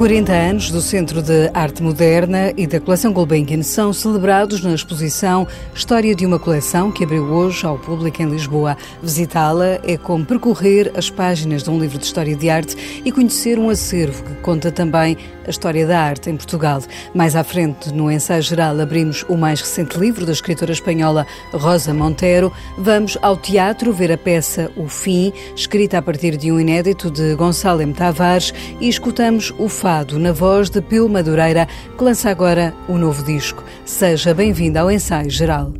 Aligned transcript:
40 0.00 0.32
anos 0.32 0.70
do 0.70 0.80
Centro 0.80 1.20
de 1.20 1.50
Arte 1.52 1.82
Moderna 1.82 2.54
e 2.56 2.66
da 2.66 2.80
coleção 2.80 3.12
Gulbenkian 3.12 3.62
são 3.62 3.92
celebrados 3.92 4.62
na 4.62 4.72
exposição 4.72 5.46
História 5.74 6.14
de 6.14 6.24
uma 6.24 6.38
Coleção, 6.38 6.90
que 6.90 7.04
abriu 7.04 7.24
hoje 7.24 7.66
ao 7.66 7.76
público 7.76 8.22
em 8.22 8.30
Lisboa. 8.30 8.78
Visitá-la 9.02 9.78
é 9.84 9.98
como 9.98 10.24
percorrer 10.24 10.90
as 10.96 11.10
páginas 11.10 11.62
de 11.62 11.68
um 11.68 11.78
livro 11.78 11.98
de 11.98 12.06
história 12.06 12.34
de 12.34 12.48
arte 12.48 13.02
e 13.04 13.12
conhecer 13.12 13.58
um 13.58 13.68
acervo 13.68 14.24
que 14.24 14.36
conta 14.36 14.72
também 14.72 15.18
a 15.46 15.50
história 15.50 15.86
da 15.86 16.00
arte 16.00 16.30
em 16.30 16.36
Portugal. 16.36 16.80
Mais 17.12 17.36
à 17.36 17.44
frente, 17.44 17.92
no 17.92 18.10
ensaio 18.10 18.42
geral, 18.42 18.80
abrimos 18.80 19.24
o 19.28 19.36
mais 19.36 19.60
recente 19.60 19.98
livro 19.98 20.24
da 20.24 20.32
escritora 20.32 20.72
espanhola 20.72 21.26
Rosa 21.52 21.92
Montero. 21.92 22.50
Vamos 22.78 23.18
ao 23.20 23.36
teatro 23.36 23.92
ver 23.92 24.12
a 24.12 24.16
peça 24.16 24.70
O 24.76 24.88
Fim, 24.88 25.32
escrita 25.54 25.98
a 25.98 26.02
partir 26.02 26.38
de 26.38 26.50
um 26.50 26.58
inédito 26.58 27.10
de 27.10 27.34
Gonçalo 27.34 27.82
M. 27.82 27.92
Tavares, 27.92 28.54
e 28.80 28.88
escutamos 28.88 29.52
o 29.58 29.68
Na 29.90 30.32
voz 30.32 30.70
de 30.70 30.80
Pio 30.80 31.08
Madureira, 31.08 31.66
que 31.98 32.04
lança 32.04 32.30
agora 32.30 32.72
o 32.86 32.96
novo 32.96 33.24
disco. 33.24 33.64
Seja 33.84 34.32
bem-vindo 34.32 34.78
ao 34.78 34.88
ensaio 34.88 35.28
geral. 35.28 35.72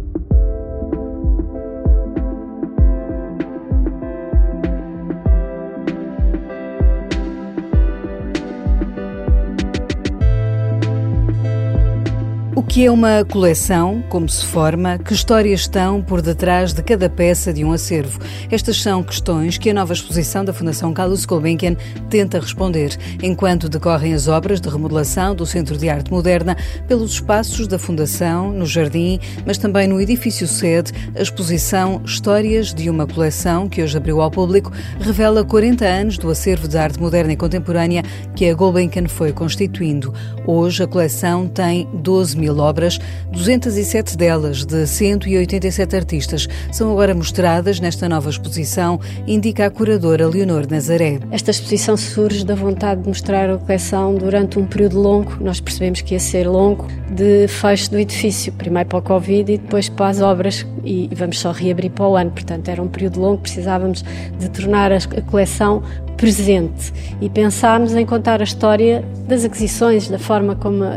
Que 12.71 12.87
é 12.87 12.91
uma 12.91 13.25
coleção? 13.25 14.01
Como 14.09 14.29
se 14.29 14.47
forma? 14.47 14.97
Que 14.97 15.13
histórias 15.13 15.63
estão 15.63 16.01
por 16.01 16.23
detrás 16.23 16.73
de 16.73 16.81
cada 16.85 17.11
peça 17.11 17.53
de 17.53 17.65
um 17.65 17.73
acervo? 17.73 18.21
Estas 18.49 18.81
são 18.81 19.03
questões 19.03 19.59
que 19.59 19.71
a 19.71 19.75
nova 19.75 19.93
exposição 19.93 20.45
da 20.45 20.53
Fundação 20.53 20.93
Carlos 20.93 21.25
Gulbenkian 21.25 21.75
tenta 22.09 22.39
responder, 22.39 22.97
enquanto 23.21 23.69
decorrem 23.69 24.15
as 24.15 24.29
obras 24.29 24.61
de 24.61 24.69
remodelação 24.69 25.35
do 25.35 25.45
Centro 25.45 25.77
de 25.77 25.89
Arte 25.89 26.13
Moderna 26.13 26.57
pelos 26.87 27.15
espaços 27.15 27.67
da 27.67 27.77
Fundação, 27.77 28.53
no 28.53 28.65
Jardim, 28.65 29.19
mas 29.45 29.59
também 29.59 29.89
no 29.89 30.01
edifício 30.01 30.47
sede, 30.47 30.93
a 31.17 31.23
exposição 31.23 32.01
Histórias 32.05 32.73
de 32.73 32.89
uma 32.89 33.05
Coleção, 33.05 33.69
que 33.69 33.83
hoje 33.83 33.97
abriu 33.97 34.21
ao 34.21 34.31
público, 34.31 34.71
revela 35.01 35.45
40 35.45 35.85
anos 35.85 36.19
do 36.19 36.31
acervo 36.31 36.69
de 36.69 36.79
arte 36.79 37.01
moderna 37.01 37.33
e 37.33 37.37
contemporânea 37.37 38.05
que 38.37 38.49
a 38.49 38.55
Gulbenkian 38.55 39.09
foi 39.09 39.33
constituindo. 39.33 40.15
Hoje 40.47 40.85
a 40.85 40.87
coleção 40.87 41.49
tem 41.49 41.89
12 41.95 42.39
mil 42.39 42.60
obras, 42.61 42.99
207 43.33 44.17
delas, 44.17 44.65
de 44.65 44.87
187 44.87 45.97
artistas, 45.97 46.49
são 46.71 46.93
agora 46.93 47.15
mostradas 47.15 47.81
nesta 47.81 48.09
nova 48.09 48.31
exposição, 48.31 49.01
indica 49.27 49.67
a 49.67 49.71
curadora 49.71 50.29
Leonor 50.29 50.67
Nazaré. 50.71 51.19
Esta 51.31 51.51
exposição 51.51 51.97
surge 51.97 52.45
da 52.45 52.55
vontade 52.55 53.03
de 53.03 53.09
mostrar 53.09 53.51
a 53.51 53.59
coleção 53.59 54.15
durante 54.15 54.59
um 54.59 54.67
período 54.67 55.01
longo, 55.01 55.37
nós 55.41 55.61
percebemos 55.61 56.01
que 56.03 56.15
ia 56.15 56.21
ser 56.21 56.47
longo, 56.49 56.87
de 57.11 57.49
fecho 57.49 57.91
do 57.91 57.99
edifício, 57.99 58.53
primeiro 58.53 58.89
para 58.89 58.99
o 58.99 59.03
Covid 59.03 59.53
e 59.53 59.59
depois 59.59 59.89
para 59.89 60.09
as 60.09 60.21
obras, 60.21 60.67
e 60.85 61.09
vamos 61.15 61.39
só 61.39 61.53
reabrir 61.53 61.91
para 61.91 62.07
o 62.07 62.17
ano, 62.17 62.31
portanto 62.31 62.69
era 62.69 62.83
um 62.83 62.89
período 62.89 63.21
longo, 63.21 63.39
precisávamos 63.39 64.05
de 64.39 64.49
tornar 64.51 64.93
a 64.93 65.01
coleção 65.23 65.83
presente 66.17 66.93
e 67.21 67.29
pensámos 67.29 67.95
em 67.95 68.05
contar 68.05 68.41
a 68.41 68.45
história 68.45 69.05
das 69.27 69.45
aquisições, 69.45 70.09
da 70.09 70.19
forma 70.19 70.57
como 70.57 70.83
a, 70.85 70.89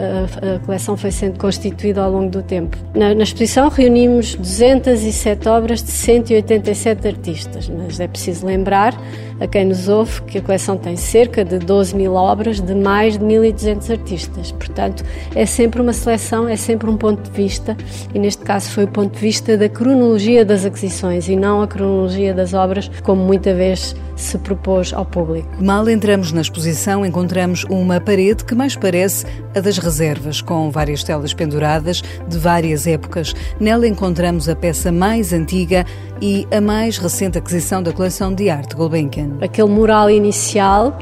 a 0.56 0.59
coleção 0.59 0.97
foi 0.97 1.11
sendo 1.11 1.38
constituída 1.38 2.03
ao 2.03 2.11
longo 2.11 2.30
do 2.30 2.42
tempo. 2.42 2.78
Na, 2.95 3.14
na, 3.14 3.23
exposição 3.23 3.69
reunimos 3.69 4.36
207 4.36 5.47
obras 5.47 5.84
de 5.84 5.91
187 5.91 7.08
artistas, 7.08 7.69
mas 7.69 8.00
é 8.00 8.08
preciso 8.08 8.45
lembrar 8.45 9.00
a 9.40 9.47
quem 9.47 9.66
nos 9.66 9.88
ouve 9.88 10.22
que 10.24 10.38
a 10.38 10.41
coleção 10.41 10.78
tem 10.78 10.96
cerca 10.96 11.45
de 11.45 11.59
12 11.59 11.95
mil 11.95 12.13
obras 12.13 12.59
de 12.59 12.74
mais 12.74 13.18
de 13.18 13.24
1.200 13.24 13.91
artistas. 13.91 14.51
Portanto, 14.51 15.03
é 15.35 15.45
sempre 15.45 15.81
uma 15.81 15.94
seleção, 15.94 16.47
é 16.47 16.56
sempre 16.56 16.90
um 16.90 16.97
ponto 16.97 17.30
de 17.30 17.31
vista 17.31 17.78
e 18.13 18.19
neste 18.19 18.44
caso 18.44 18.69
foi 18.72 18.85
o 18.85 18.88
ponto 18.88 19.13
de 19.13 19.19
vista 19.19 19.57
da 19.57 19.69
cronologia 19.69 20.44
das 20.44 20.66
aquisições 20.66 21.28
e 21.30 21.35
não 21.35 21.62
a 21.62 21.68
cronologia 21.68 22.34
das 22.34 22.53
obras, 22.53 22.90
como 23.03 23.24
muita 23.24 23.53
vez 23.53 23.95
se 24.16 24.38
propôs 24.38 24.94
ao 24.94 25.06
público. 25.06 25.47
Mal 25.59 25.90
entramos 25.90 26.31
na 26.31 26.41
exposição, 26.41 27.06
encontramos 27.06 27.63
uma 27.66 28.00
parede 28.00 28.44
que 28.44 28.56
mais 28.56 28.75
parece 28.75 29.25
a 29.56 29.59
das 29.59 29.78
reservas, 29.78 30.41
com 30.41 30.69
várias 30.69 31.03
telas 31.03 31.34
penduradas 31.34 32.01
de 32.28 32.38
várias 32.38 32.85
épocas. 32.88 33.34
Nela 33.59 33.88
encontramos 33.88 34.47
a 34.47 34.56
peça 34.56 34.91
mais 34.91 35.34
antiga 35.34 35.85
e 36.22 36.47
a 36.51 36.62
mais 36.62 36.97
recente 36.97 37.38
aquisição 37.38 37.81
da 37.81 37.91
coleção 37.91 38.34
de 38.34 38.50
arte 38.50 38.75
Gulbenkian. 38.75 39.38
Aquele 39.41 39.69
mural 39.69 40.09
inicial 40.09 40.97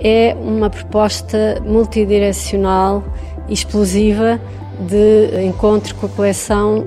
é 0.00 0.36
uma 0.40 0.70
proposta 0.70 1.62
multidirecional, 1.64 3.04
explosiva, 3.48 4.40
de 4.88 5.44
encontro 5.44 5.94
com 5.96 6.06
a 6.06 6.08
coleção 6.08 6.86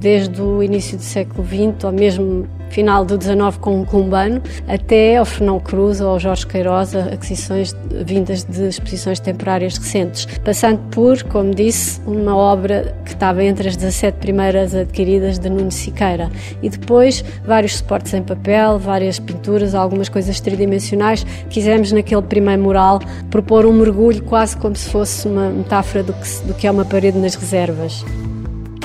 desde 0.00 0.40
o 0.40 0.62
início 0.62 0.96
do 0.96 1.02
século 1.02 1.46
XX, 1.46 1.84
ou 1.84 1.92
mesmo 1.92 2.46
final 2.70 3.04
do 3.04 3.18
19 3.18 3.58
com 3.58 3.82
o 3.82 3.86
Columbano, 3.86 4.40
até 4.66 5.16
ao 5.16 5.24
Fernão 5.24 5.60
Cruz 5.60 6.00
ou 6.00 6.10
ao 6.10 6.20
Jorge 6.20 6.46
Queiroz, 6.46 6.94
aquisições 6.94 7.76
vindas 8.04 8.44
de 8.44 8.68
exposições 8.68 9.20
temporárias 9.20 9.76
recentes, 9.76 10.26
passando 10.44 10.78
por, 10.90 11.22
como 11.24 11.54
disse, 11.54 12.00
uma 12.06 12.34
obra 12.36 12.94
que 13.04 13.12
estava 13.12 13.44
entre 13.44 13.68
as 13.68 13.76
17 13.76 14.18
primeiras 14.18 14.74
adquiridas 14.74 15.38
de 15.38 15.50
Nuno 15.50 15.70
Siqueira. 15.70 16.30
E 16.62 16.68
depois 16.68 17.24
vários 17.44 17.76
suportes 17.76 18.14
em 18.14 18.22
papel, 18.22 18.78
várias 18.78 19.18
pinturas, 19.18 19.74
algumas 19.74 20.08
coisas 20.08 20.40
tridimensionais. 20.40 21.26
Quisemos 21.50 21.92
naquele 21.92 22.22
primeiro 22.22 22.62
mural 22.62 23.00
propor 23.30 23.66
um 23.66 23.72
mergulho 23.72 24.22
quase 24.22 24.56
como 24.56 24.76
se 24.76 24.88
fosse 24.88 25.26
uma 25.26 25.50
metáfora 25.50 26.02
do 26.02 26.12
que, 26.12 26.46
do 26.46 26.54
que 26.54 26.66
é 26.66 26.70
uma 26.70 26.84
parede 26.84 27.18
nas 27.18 27.34
reservas 27.34 28.04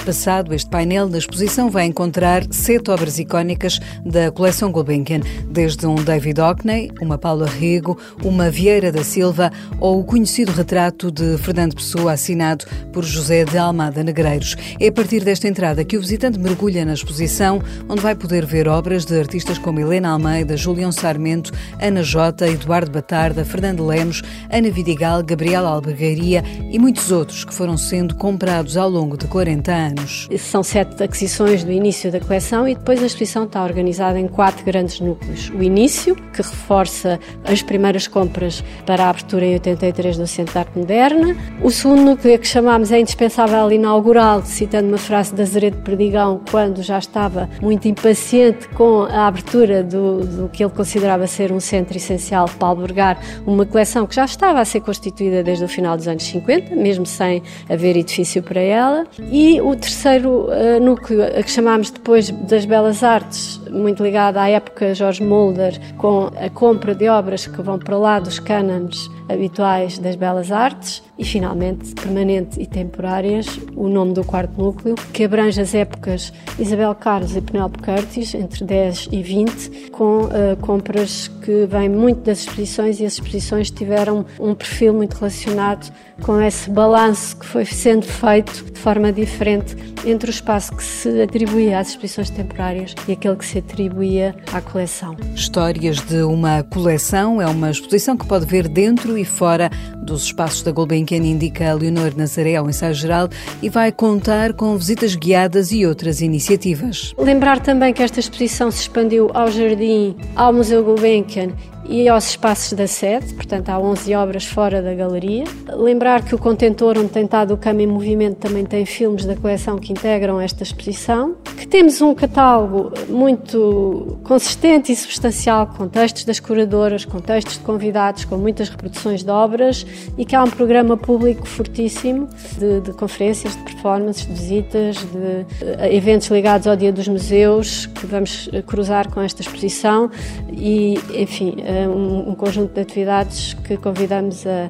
passado, 0.06 0.54
este 0.54 0.70
painel 0.70 1.10
na 1.10 1.18
exposição 1.18 1.72
vai 1.72 1.86
encontrar 1.86 2.44
sete 2.52 2.92
obras 2.92 3.18
icónicas 3.18 3.80
da 4.06 4.30
coleção 4.30 4.72
Gulbenkian, 4.72 5.22
desde 5.50 5.88
um 5.88 5.96
David 5.96 6.40
Hockney, 6.40 6.92
uma 7.02 7.18
Paula 7.18 7.48
Rego, 7.48 7.98
uma 8.24 8.52
Vieira 8.52 8.92
da 8.92 9.04
Silva 9.04 9.52
ou 9.80 10.00
o 10.00 10.04
conhecido 10.04 10.52
retrato 10.52 11.10
de 11.10 11.40
Fernando 11.40 11.76
Pessoa 11.76 12.14
assinado 12.14 12.66
por 12.94 13.04
José 13.04 13.46
de 13.46 13.58
Almada 13.58 14.04
Negreiros. 14.04 14.56
É 14.80 14.90
a 14.90 14.92
partir 14.92 15.24
desta 15.24 15.48
entrada 15.48 15.84
que 15.84 15.98
o 15.98 16.02
visitante 16.02 16.38
mergulha 16.38 16.86
na 16.86 16.94
exposição, 16.94 17.60
onde 17.90 18.02
vai 18.02 18.14
poder 18.14 18.46
ver 18.46 18.68
obras 18.68 19.06
de 19.06 19.20
artistas 19.20 19.58
como 19.58 19.80
Helena 19.80 20.10
Almeida, 20.10 20.56
Julião 20.56 20.92
Sarmento, 20.92 21.52
Ana 21.82 22.04
Jota, 22.04 22.48
Eduardo 22.48 22.92
Batarda, 22.92 23.44
Fernando 23.44 23.84
Lemos, 23.84 24.22
Ana 24.52 24.70
Vidigal, 24.70 25.24
Gabriela 25.24 25.70
Albergaria 25.70 26.44
e 26.72 26.78
muitos 26.78 27.12
outros 27.12 27.44
que 27.44 27.54
foram 27.54 27.76
sendo 27.76 28.14
comprados 28.14 28.78
ao 28.78 28.88
longo 28.88 29.18
de 29.18 29.26
40 29.26 29.72
anos 29.72 29.95
anos. 29.96 30.28
São 30.40 30.62
sete 30.64 31.02
aquisições 31.02 31.64
do 31.64 31.72
início 31.72 32.12
da 32.12 32.20
coleção 32.20 32.68
e 32.68 32.76
depois 32.76 33.02
a 33.02 33.06
exposição 33.06 33.46
está 33.46 33.64
organizada 33.64 34.20
em 34.20 34.28
quatro 34.28 34.64
grandes 34.66 35.00
núcleos. 35.00 35.50
O 35.50 35.64
início, 35.64 36.16
que 36.16 36.42
reforça 36.42 37.20
as 37.44 37.62
primeiras 37.62 38.08
compras 38.08 38.64
para 38.86 39.06
a 39.06 39.10
abertura 39.10 39.46
em 39.46 39.54
83 39.54 40.18
do 40.18 40.28
Centro 40.28 40.54
de 40.54 40.60
Arte 40.60 40.78
Moderna. 40.78 41.36
O 41.62 41.72
segundo 41.72 42.02
núcleo, 42.02 42.38
que 42.38 42.48
chamámos 42.48 42.92
é 42.92 43.00
indispensável 43.00 43.72
inaugural, 43.72 44.44
citando 44.44 44.88
uma 44.88 44.98
frase 44.98 45.34
da 45.34 45.44
Azeredo 45.44 45.78
Perdigão, 45.78 46.42
quando 46.50 46.84
já 46.84 47.00
estava 47.00 47.50
muito 47.62 47.88
impaciente 47.88 48.68
com 48.70 49.04
a 49.04 49.28
abertura 49.28 49.84
do, 49.84 50.26
do 50.26 50.50
que 50.50 50.64
ele 50.64 50.72
considerava 50.72 51.28
ser 51.28 51.52
um 51.52 51.60
centro 51.60 51.98
essencial 51.98 52.50
para 52.50 52.68
albergar 52.68 53.20
uma 53.46 53.66
coleção 53.66 54.06
que 54.06 54.16
já 54.16 54.26
estava 54.26 54.60
a 54.60 54.66
ser 54.66 54.82
constituída 54.82 55.44
desde 55.44 55.64
o 55.64 55.68
final 55.68 55.96
dos 55.96 56.08
anos 56.08 56.24
50, 56.24 56.76
mesmo 56.76 57.06
sem 57.06 57.42
haver 57.70 57.96
edifício 57.96 58.42
para 58.44 58.60
ela. 58.60 59.06
E 59.32 59.62
o 59.62 59.76
terceiro 59.86 60.48
uh, 60.48 60.80
núcleo, 60.82 61.24
a 61.24 61.44
que 61.44 61.52
chamámos 61.52 61.92
depois 61.92 62.32
das 62.32 62.66
Belas 62.66 63.04
Artes, 63.04 63.62
muito 63.70 64.02
ligado 64.04 64.38
à 64.38 64.50
época 64.50 64.96
Jorge 64.96 65.24
Mulder, 65.24 65.80
com 65.98 66.32
a 66.36 66.50
compra 66.50 66.96
de 66.96 67.08
obras 67.08 67.46
que 67.46 67.62
vão 67.62 67.78
para 67.78 67.96
lá 67.96 68.20
dos 68.20 68.40
cânones 68.40 69.10
habituais 69.30 70.00
das 70.00 70.16
belas 70.16 70.52
artes 70.52 71.04
e, 71.18 71.24
finalmente, 71.24 71.94
permanente 71.96 72.62
e 72.62 72.66
temporárias, 72.66 73.48
o 73.76 73.88
nome 73.88 74.14
do 74.14 74.24
quarto 74.24 74.62
núcleo, 74.62 74.96
que 75.14 75.24
abrange 75.24 75.62
as 75.62 75.74
épocas 75.74 76.34
Isabel 76.60 76.94
Carlos 76.96 77.36
e 77.36 77.42
Penélope 77.42 77.80
Curtis, 77.82 78.34
entre 78.34 78.64
10 78.66 79.10
e 79.12 79.22
20, 79.22 79.90
com 79.92 80.26
uh, 80.26 80.58
compras 80.62 81.28
que 81.28 81.66
vêm 81.66 81.90
muito 81.90 82.22
das 82.22 82.40
exposições 82.40 83.00
e 83.00 83.06
as 83.06 83.14
exposições 83.14 83.72
tiveram 83.72 84.26
um 84.40 84.54
perfil 84.54 84.94
muito 84.94 85.16
relacionado 85.16 85.92
com 86.22 86.42
esse 86.42 86.70
balanço 86.70 87.38
que 87.38 87.46
foi 87.46 87.66
sendo 87.66 88.06
feito 88.06 88.66
de 88.72 88.80
forma 88.80 89.12
diferente 89.12 89.76
entre 90.06 90.30
o 90.30 90.32
espaço 90.32 90.76
que 90.76 90.84
se 90.84 91.22
atribuía 91.22 91.80
às 91.80 91.90
exposições 91.90 92.30
temporárias 92.30 92.96
e 93.08 93.14
aquele 93.14 93.36
que 93.36 93.46
se 93.46 93.58
atribuía 93.58 94.36
à 94.54 94.62
coleção. 94.62 95.16
Histórias 95.36 96.00
de 96.02 96.22
uma 96.22 96.64
coleção 96.64 97.42
é 97.42 97.48
uma 97.48 97.72
exposição 97.72 98.16
que 98.16 98.26
pode 98.26 98.46
ver 98.46 98.68
dentro 98.68 99.18
e 99.18 99.26
fora 99.26 99.70
dos 100.04 100.24
espaços 100.26 100.62
da 100.62 100.72
Gulbenkian, 100.72 101.05
indica 101.14 101.74
Leonor 101.74 102.16
Nazaré 102.16 102.56
ao 102.56 102.70
ensaio 102.70 102.94
geral 102.94 103.30
e 103.62 103.70
vai 103.70 103.92
contar 103.92 104.54
com 104.54 104.76
visitas 104.78 105.16
guiadas 105.16 105.72
e 105.72 105.86
outras 105.86 106.22
iniciativas. 106.22 107.14
Lembrar 107.18 107.60
também 107.60 107.94
que 107.94 108.02
esta 108.02 108.20
exposição 108.20 108.72
se 108.72 108.82
expandiu 108.82 109.30
ao 109.34 109.52
Jardim, 109.52 110.16
ao 110.36 110.54
Museu 110.54 110.84
Gulbenkian 110.84 111.50
e 111.88 112.08
aos 112.08 112.30
espaços 112.30 112.74
da 112.74 112.88
sede, 112.88 113.34
portanto 113.34 113.70
há 113.70 113.80
11 113.80 114.16
obras 114.16 114.46
fora 114.46 114.82
da 114.82 114.94
galeria. 114.94 115.44
Lembrar 115.70 116.24
que 116.24 116.34
o 116.34 116.38
contentor 116.38 116.98
onde 116.98 117.10
tem 117.10 117.26
estado 117.26 117.54
o 117.54 117.58
Cama 117.58 117.82
em 117.82 117.88
Movimento 117.88 118.38
também 118.38 118.66
tem 118.66 118.86
filmes 118.86 119.26
da 119.26 119.36
coleção 119.36 119.78
que 119.78 119.92
integram 119.92 120.40
esta 120.40 120.64
exposição, 120.64 121.36
que 121.58 121.68
temos 121.68 122.02
um 122.02 122.14
catálogo 122.14 122.92
muito 123.08 124.18
consistente 124.24 124.92
e 124.92 124.96
substancial 124.96 125.68
com 125.68 125.88
textos 125.88 126.26
das 126.26 126.40
curadoras, 126.40 127.06
com 127.06 127.20
textos 127.20 127.56
de 127.56 127.60
convidados, 127.60 128.26
com 128.26 128.38
muitas 128.38 128.70
reproduções 128.70 129.24
de 129.24 129.30
obras 129.30 129.86
e 130.18 130.26
que 130.26 130.36
há 130.36 130.44
um 130.44 130.50
programa 130.50 130.98
público 130.98 131.48
fortíssimo 131.48 132.28
de, 132.58 132.82
de 132.82 132.94
conferências, 132.94 133.56
de 133.56 133.64
performances, 133.64 134.26
de 134.26 134.34
visitas, 134.34 134.98
de, 134.98 135.44
de 135.44 135.96
eventos 135.96 136.28
ligados 136.28 136.68
ao 136.68 136.76
Dia 136.76 136.92
dos 136.92 137.08
Museus 137.08 137.86
que 137.86 138.06
vamos 138.06 138.50
cruzar 138.66 139.12
com 139.12 139.22
esta 139.22 139.42
exposição 139.42 140.10
e, 140.58 140.96
enfim, 141.14 141.56
um, 141.88 142.32
um 142.32 142.36
conjunto 142.36 142.74
de 142.74 142.82
atividades 142.82 143.54
que 143.54 143.78
convidamos 143.78 144.46
a, 144.48 144.70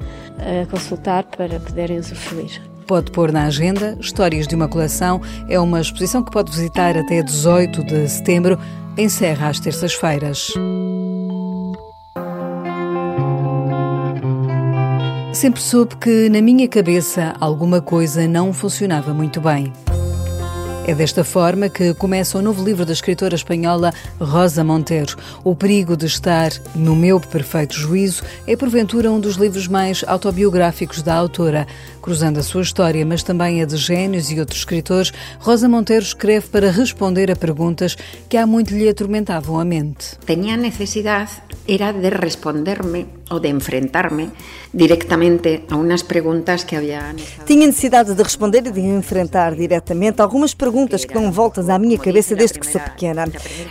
a 0.61 0.65
consultar 0.67 1.23
para 1.23 1.59
poderem 1.59 1.99
usufruir. 1.99 2.61
Pode 2.87 3.11
pôr 3.11 3.31
na 3.31 3.45
agenda 3.45 3.97
Histórias 3.99 4.47
de 4.47 4.55
uma 4.55 4.67
Coleção. 4.67 5.21
É 5.49 5.59
uma 5.59 5.81
exposição 5.81 6.23
que 6.23 6.31
pode 6.31 6.51
visitar 6.51 6.95
até 6.95 7.23
18 7.23 7.83
de 7.83 8.07
setembro. 8.07 8.59
Encerra 8.97 9.49
às 9.49 9.59
terças-feiras. 9.59 10.51
Sempre 15.33 15.61
soube 15.61 15.97
que 15.97 16.29
na 16.29 16.41
minha 16.41 16.67
cabeça 16.67 17.33
alguma 17.41 17.81
coisa 17.81 18.27
não 18.27 18.53
funcionava 18.53 19.13
muito 19.13 19.41
bem. 19.41 19.73
É 20.87 20.93
desta 20.93 21.23
forma 21.23 21.67
que 21.67 21.95
começa 21.95 22.37
o 22.37 22.43
novo 22.43 22.63
livro 22.63 22.85
da 22.85 22.93
escritora 22.93 23.33
espanhola 23.33 23.91
Rosa 24.19 24.63
Montero. 24.63 25.17
O 25.43 25.55
perigo 25.55 25.97
de 25.97 26.05
estar 26.05 26.51
no 26.75 26.95
meu 26.95 27.19
perfeito 27.19 27.73
juízo 27.73 28.21
é 28.45 28.55
porventura 28.55 29.11
um 29.11 29.19
dos 29.19 29.35
livros 29.35 29.67
mais 29.67 30.03
autobiográficos 30.05 31.01
da 31.01 31.15
autora. 31.15 31.65
Cruzando 32.03 32.37
a 32.37 32.43
sua 32.43 32.61
história, 32.61 33.03
mas 33.03 33.23
também 33.23 33.63
a 33.63 33.65
de 33.65 33.77
gênios 33.77 34.29
e 34.29 34.39
outros 34.39 34.59
escritores, 34.59 35.11
Rosa 35.39 35.67
Monteiro 35.67 36.03
escreve 36.03 36.49
para 36.49 36.69
responder 36.69 37.31
a 37.31 37.35
perguntas 37.35 37.97
que 38.29 38.37
há 38.37 38.45
muito 38.45 38.71
lhe 38.71 38.87
atormentavam 38.87 39.59
a 39.59 39.65
mente. 39.65 40.19
Tinha 40.23 40.55
necessidade 40.55 41.31
era 41.67 41.91
de 41.91 42.09
responder-me 42.09 43.07
ou 43.29 43.39
de 43.39 43.49
enfrentar-me 43.49 44.31
diretamente 44.73 45.63
a 45.69 45.75
umas 45.75 46.03
perguntas 46.03 46.63
que 46.63 46.75
havia. 46.75 47.15
Tinha 47.45 47.65
necessidade 47.67 48.13
de 48.13 48.21
responder 48.21 48.67
e 48.67 48.71
de 48.71 48.81
enfrentar 48.81 49.55
diretamente 49.55 50.21
algumas 50.21 50.53
perguntas 50.53 51.05
que 51.05 51.13
dão 51.13 51.31
voltas 51.31 51.69
à 51.69 51.79
minha 51.79 51.97
cabeça 51.97 52.35
desde 52.35 52.59
que 52.59 52.67
sou 52.67 52.81
pequena. 52.81 53.25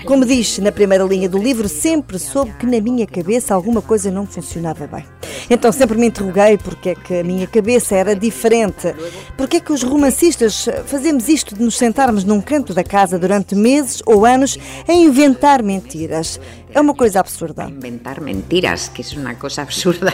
Como 0.05 0.25
diz 0.25 0.59
na 0.59 0.73
primeira 0.73 1.05
linha 1.05 1.29
do 1.29 1.39
livro, 1.39 1.69
sempre 1.69 2.19
soube 2.19 2.53
que 2.55 2.67
na 2.67 2.81
minha 2.81 3.07
cabeça 3.07 3.55
alguma 3.55 3.83
coisa 3.83 4.11
não 4.11 4.27
funcionava 4.27 4.87
bem. 4.87 5.05
Então 5.49 5.71
sempre 5.73 5.99
me 5.99 6.07
interroguei 6.07 6.59
porque 6.59 6.91
é 6.91 6.95
que 6.95 7.21
a 7.21 7.25
minha 7.25 7.47
cabeça 7.47 7.95
era 7.95 8.15
diferente. 8.15 8.95
Porque 9.37 9.59
é 9.59 9.61
que 9.61 9.73
os 9.73 9.83
romancistas 9.83 10.69
fazemos 10.87 11.29
isto 11.29 11.55
de 11.55 11.63
nos 11.63 11.77
sentarmos 11.77 12.25
num 12.25 12.41
canto 12.41 12.73
da 12.73 12.85
casa 12.85 13.19
durante 13.19 13.55
meses 13.55 14.03
ou 14.07 14.25
anos 14.25 14.59
a 14.89 14.93
inventar 14.93 15.63
mentiras? 15.63 16.41
É 16.73 16.81
uma 16.81 16.95
coisa 16.95 17.21
absurda. 17.21 17.65
Inventar 17.65 18.21
mentiras, 18.21 18.89
que 18.89 19.03
é 19.03 19.19
uma 19.19 19.35
coisa 19.35 19.63
absurda. 19.63 20.13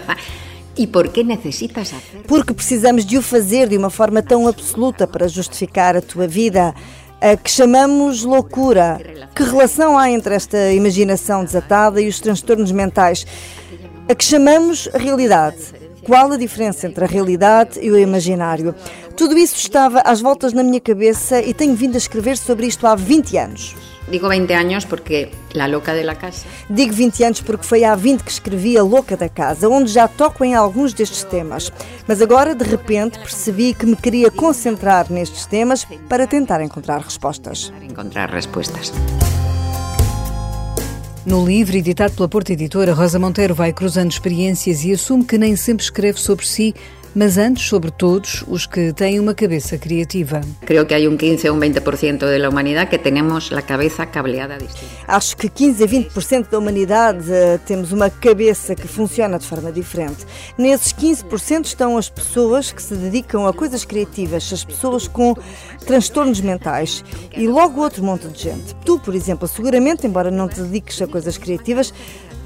E 0.77 0.87
por 0.87 1.09
que 1.09 1.23
necessitas 1.23 1.91
fazer? 1.91 2.23
Porque 2.27 2.55
precisamos 2.55 3.05
de 3.05 3.19
o 3.19 3.23
fazer 3.23 3.69
de 3.69 3.77
uma 3.77 3.91
forma 3.91 4.23
tão 4.23 4.47
absoluta 4.47 5.07
para 5.07 5.29
justificar 5.29 5.97
a 5.97 6.01
tua 6.01 6.27
vida 6.27 6.75
a 7.21 7.37
que 7.37 7.51
chamamos 7.51 8.25
loucura. 8.25 8.99
Que 9.35 9.43
relação 9.43 9.99
há 9.99 10.11
entre 10.11 10.35
esta 10.35 10.73
imaginação 10.73 11.45
desatada 11.45 12.01
e 12.01 12.09
os 12.09 12.19
transtornos 12.19 12.73
mentais? 12.73 13.27
A 14.11 14.15
que 14.17 14.25
chamamos 14.25 14.89
realidade. 14.93 15.59
Qual 16.03 16.33
a 16.33 16.37
diferença 16.37 16.89
entre 16.89 17.05
a 17.05 17.07
realidade 17.07 17.79
e 17.81 17.93
o 17.93 17.97
imaginário? 17.97 18.75
Tudo 19.17 19.39
isso 19.39 19.55
estava 19.55 20.01
às 20.01 20.21
voltas 20.21 20.53
na 20.53 20.65
minha 20.65 20.81
cabeça 20.81 21.41
e 21.41 21.55
tenho 21.55 21.77
vindo 21.77 21.95
a 21.95 21.99
escrever 21.99 22.37
sobre 22.37 22.67
isto 22.67 22.89
há 22.89 22.97
20 22.97 23.37
anos. 23.37 23.77
Digo 24.11 24.29
20 24.29 24.53
anos 24.53 24.85
porque 24.85 25.31
La 25.55 25.69
Louca 25.69 25.95
de 25.95 26.03
la 26.03 26.17
Casa. 26.17 26.45
Digo 26.69 26.93
20 26.93 27.23
anos 27.23 27.41
porque 27.41 27.65
foi 27.65 27.85
há 27.85 27.95
20 27.95 28.25
que 28.25 28.33
escrevi 28.33 28.77
A 28.77 28.83
Louca 28.83 29.17
da 29.17 29.29
Casa, 29.29 29.69
onde 29.69 29.93
já 29.93 30.09
toco 30.09 30.45
em 30.45 30.57
alguns 30.57 30.93
destes 30.93 31.23
temas. 31.23 31.73
Mas 32.09 32.21
agora, 32.21 32.53
de 32.53 32.65
repente, 32.65 33.17
percebi 33.17 33.75
que 33.75 33.87
me 33.87 33.95
queria 33.95 34.29
concentrar 34.29 35.07
nestes 35.09 35.47
temas 35.47 35.87
para 36.09 36.27
tentar 36.27 36.61
encontrar 36.61 37.01
respostas. 37.01 37.73
Encontrar 37.81 38.29
respostas. 38.29 38.93
No 41.27 41.47
livro, 41.47 41.77
editado 41.77 42.15
pela 42.15 42.29
Porta 42.29 42.55
Editora, 42.55 42.95
Rosa 42.95 43.19
Monteiro 43.19 43.55
vai 43.55 43.75
cruzando 43.75 44.11
experiências 44.11 44.83
e 44.85 44.93
assume 44.93 45.23
que 45.23 45.37
nem 45.37 45.55
sempre 45.55 45.85
escreve 45.85 46.19
sobre 46.19 46.47
si, 46.47 46.75
mas 47.15 47.39
antes 47.39 47.69
sobre 47.69 47.91
todos 47.91 48.45
os 48.47 48.67
que 48.67 48.93
têm 48.93 49.19
uma 49.19 49.35
cabeça 49.35 49.77
criativa. 49.77 50.41
Creio 50.63 50.87
que 50.87 50.95
há 50.95 50.99
um 51.09 51.17
15 51.17 51.49
ou 51.49 51.57
um 51.57 51.61
20% 51.61 52.39
da 52.39 52.49
humanidade 52.49 52.91
que 52.91 52.99
temos 52.99 53.53
a 53.53 53.63
cabeça 53.63 54.07
cableada 54.07 54.57
distinta. 54.57 54.87
Acho 55.07 55.37
que 55.37 55.49
15 55.49 55.85
a 55.85 55.87
20% 55.87 56.51
da 56.51 56.59
humanidade 56.59 57.31
uh, 57.31 57.59
temos 57.67 57.93
uma 57.93 58.09
cabeça 58.09 58.75
que 58.75 58.87
funciona 58.87 59.39
de 59.39 59.47
forma 59.47 59.73
diferente. 59.73 60.27
Nesses 60.57 60.93
15% 60.93 61.67
estão 61.67 61.97
as 61.97 62.09
pessoas 62.09 62.73
que 62.73 62.83
se 62.83 62.95
dedicam 62.95 63.47
a 63.47 63.53
coisas 63.53 63.85
criativas, 63.85 64.53
as 64.53 64.65
pessoas 64.65 65.09
com 65.09 65.35
transtornos 65.87 66.41
mentais 66.41 67.05
e 67.37 67.47
logo 67.47 67.81
outro 67.81 68.05
monte 68.05 68.29
de 68.29 68.43
gente. 68.43 68.75
Tu, 68.85 68.99
por 68.99 69.15
exemplo, 69.15 69.49
seguramente, 69.49 70.07
embora 70.07 70.31
não 70.31 70.49
te 70.49 70.61
dediques 70.61 71.01
a 71.03 71.07
coisas 71.07 71.37
criativas, 71.37 71.93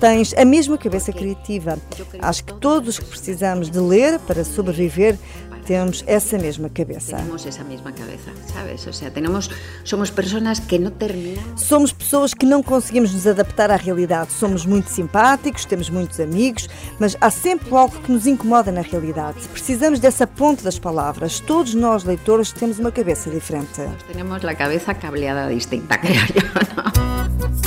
tens 0.00 0.35
a 0.35 0.44
mesma 0.44 0.76
cabeça 0.76 1.12
criativa. 1.12 1.79
Acho 2.20 2.44
que 2.44 2.55
todos 2.55 2.88
os 2.88 2.99
que 2.99 3.06
precisamos 3.06 3.70
de 3.70 3.79
ler 3.79 4.19
para 4.20 4.44
sobreviver 4.44 5.17
temos 5.64 6.05
essa 6.06 6.38
mesma 6.38 6.69
cabeça. 6.69 7.17
Temos 7.17 7.46
essa 7.46 7.64
mesma 7.64 7.91
cabeça, 7.93 8.31
sabes? 8.52 8.87
Ou 8.87 8.93
seja, 8.93 9.11
temos, 9.11 9.50
somos 9.82 10.11
pessoas 10.11 10.61
que 10.61 10.79
não 10.79 10.91
terminam. 10.91 11.43
Somos 11.56 11.93
pessoas 11.93 12.35
que 12.35 12.46
não 12.46 12.62
conseguimos 12.62 13.12
nos 13.12 13.26
adaptar 13.26 13.70
à 13.70 13.76
realidade. 13.76 14.32
Somos 14.32 14.67
muito 14.67 14.91
simpáticos, 14.91 15.64
temos 15.64 15.88
muitos 15.88 16.20
amigos, 16.20 16.69
mas 16.99 17.17
há 17.20 17.31
sempre 17.31 17.75
algo 17.75 17.99
que 18.00 18.12
nos 18.12 18.26
incomoda 18.26 18.70
na 18.70 18.82
realidade. 18.82 19.49
Precisamos 19.49 19.99
dessa 19.99 20.26
ponte 20.26 20.62
das 20.62 20.79
palavras. 20.79 21.41
Todos 21.41 21.75
nós, 21.75 22.05
leitores, 22.05 22.52
temos 22.52 22.79
uma 22.79 22.93
cabeça 22.93 23.31
diferente. 23.31 23.81
Nós 23.81 24.02
temos 24.13 24.44
a 24.44 24.55
cabeça 24.55 24.94
cableada 24.94 25.53
distinta, 25.53 25.96
creio 25.98 26.20
eu. 26.20 27.64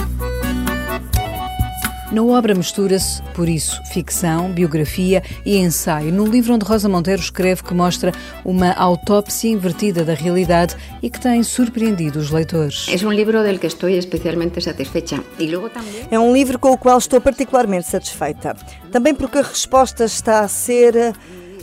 Na 2.10 2.24
obra 2.24 2.56
mistura-se, 2.56 3.22
por 3.34 3.50
isso, 3.50 3.84
ficção, 3.92 4.50
biografia 4.50 5.22
e 5.46 5.58
ensaio. 5.58 6.10
No 6.10 6.26
livro 6.26 6.54
onde 6.54 6.64
Rosa 6.64 6.88
Monteiro 6.88 7.22
escreve 7.22 7.64
que 7.64 7.74
mostra 7.74 8.14
uma 8.46 8.72
autópsia 8.72 9.50
invertida 9.50 10.06
da 10.06 10.14
realidade 10.14 10.78
e 11.04 11.10
que 11.10 11.20
tem 11.20 11.44
surpreendido 11.44 12.18
os 12.18 12.32
leitores. 12.32 12.88
É 12.90 13.06
um 13.06 13.12
livro 13.12 13.44
del 13.44 13.60
que 13.60 13.68
estou 13.68 13.90
especialmente 13.90 14.62
satisfeita. 14.62 15.22
E 15.38 15.54
logo 15.54 15.70
também... 15.70 16.08
É 16.10 16.18
um 16.18 16.34
livro 16.34 16.58
com 16.58 16.72
o 16.72 16.78
qual 16.78 16.98
estou 16.98 17.20
particularmente 17.20 17.88
satisfeita. 17.88 18.56
Também 18.90 19.14
porque 19.14 19.40
a 19.40 19.44
resposta 19.44 20.06
está 20.06 20.40
a 20.40 20.48
ser 20.48 21.14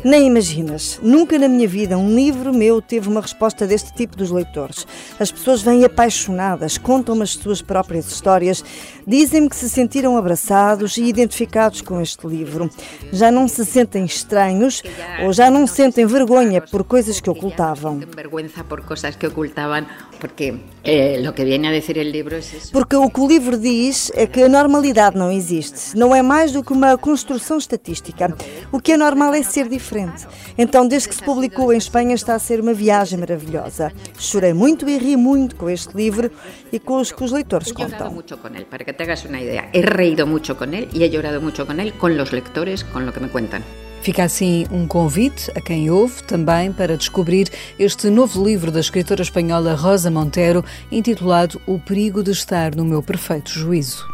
nem 0.04 0.26
imaginas. 0.26 1.00
Nunca 1.02 1.38
na 1.38 1.48
minha 1.48 1.66
vida 1.66 1.96
um 1.96 2.14
livro 2.14 2.52
meu 2.52 2.82
teve 2.82 3.08
uma 3.08 3.22
resposta 3.22 3.66
deste 3.66 3.92
tipo 3.94 4.16
dos 4.16 4.30
leitores. 4.30 4.86
As 5.18 5.32
pessoas 5.32 5.62
vêm 5.62 5.84
apaixonadas, 5.84 6.76
contam 6.76 7.20
as 7.22 7.30
suas 7.30 7.62
próprias 7.62 8.06
histórias, 8.08 8.62
dizem-me 9.06 9.48
que 9.48 9.56
se 9.56 9.70
sentiram 9.70 10.16
abraçados 10.16 10.98
e 10.98 11.04
identificados 11.04 11.80
com 11.80 12.00
este 12.00 12.26
livro. 12.26 12.70
Já 13.12 13.30
não 13.30 13.48
se 13.48 13.64
sentem 13.64 14.04
estranhos 14.04 14.82
ou 15.24 15.32
já 15.32 15.50
não 15.50 15.66
sentem 15.66 16.04
vergonha 16.04 16.60
por 16.60 16.84
coisas 16.84 17.18
que 17.20 17.30
ocultavam. 17.30 18.00
Vergonha 18.14 18.50
por 18.68 18.82
coisas 18.82 19.16
que 19.16 19.26
ocultavam, 19.26 19.86
porque 20.20 20.50
o 20.52 21.32
que 21.32 21.44
vem 21.44 21.66
a 21.66 21.72
dizer 21.72 21.96
o 21.96 22.02
livro 22.02 22.36
isso. 22.36 22.70
Porque 22.72 22.96
o 22.96 23.08
que 23.08 23.20
o 23.20 23.26
livro 23.26 23.56
diz 23.56 24.12
é 24.14 24.26
que 24.26 24.42
a 24.42 24.48
normalidade 24.48 25.16
não 25.16 25.32
existe. 25.32 25.96
Não 25.96 26.14
é 26.14 26.20
mais 26.20 26.52
do 26.52 26.62
que 26.62 26.72
uma 26.72 26.98
construção 26.98 27.56
estatística. 27.56 28.36
O 28.70 28.80
que 28.80 28.92
é 28.92 28.96
normal 28.96 29.32
é 29.32 29.42
ser 29.42 29.68
diferente 29.68 29.93
frente. 29.94 30.26
Então, 30.58 30.88
desde 30.88 31.08
que 31.08 31.14
se 31.14 31.22
publicou 31.22 31.72
em 31.72 31.78
Espanha, 31.78 32.14
está 32.14 32.34
a 32.34 32.38
ser 32.38 32.60
uma 32.60 32.74
viagem 32.74 33.16
maravilhosa. 33.16 33.92
Chorei 34.18 34.52
muito 34.52 34.88
e 34.88 34.98
ri 34.98 35.16
muito 35.16 35.54
com 35.54 35.70
este 35.70 35.96
livro 35.96 36.30
e 36.72 36.80
com 36.80 37.00
os 37.00 37.12
que 37.12 37.22
os 37.22 37.30
leitores 37.30 37.70
contam. 37.70 38.10
muito 38.10 38.36
com 38.36 38.48
ele, 38.48 38.64
para 38.64 38.84
que 38.84 38.92
te 38.92 39.02
hagas 39.04 39.24
uma 39.24 39.40
ideia. 39.40 39.68
He 39.72 39.80
reído 39.80 40.26
muito 40.26 40.52
com 40.56 40.64
ele 40.64 40.88
e 40.92 41.04
he 41.04 41.12
chorado 41.12 41.40
muito 41.40 41.64
com 41.64 41.72
ele, 41.72 41.92
com 41.92 42.06
os 42.08 42.30
leitores, 42.30 42.82
com 42.82 42.98
o 42.98 43.12
que 43.12 43.20
me 43.20 43.28
contam. 43.28 43.62
Fica 44.02 44.24
assim 44.24 44.66
um 44.70 44.86
convite 44.86 45.50
a 45.56 45.60
quem 45.62 45.90
ouve 45.90 46.22
também 46.24 46.72
para 46.72 46.96
descobrir 46.96 47.48
este 47.78 48.10
novo 48.10 48.44
livro 48.44 48.70
da 48.70 48.80
escritora 48.80 49.22
espanhola 49.22 49.74
Rosa 49.74 50.10
Montero, 50.10 50.62
intitulado 50.90 51.58
O 51.66 51.78
Perigo 51.78 52.22
de 52.22 52.32
Estar 52.32 52.74
no 52.74 52.84
Meu 52.84 53.02
Perfeito 53.02 53.50
Juízo. 53.50 54.04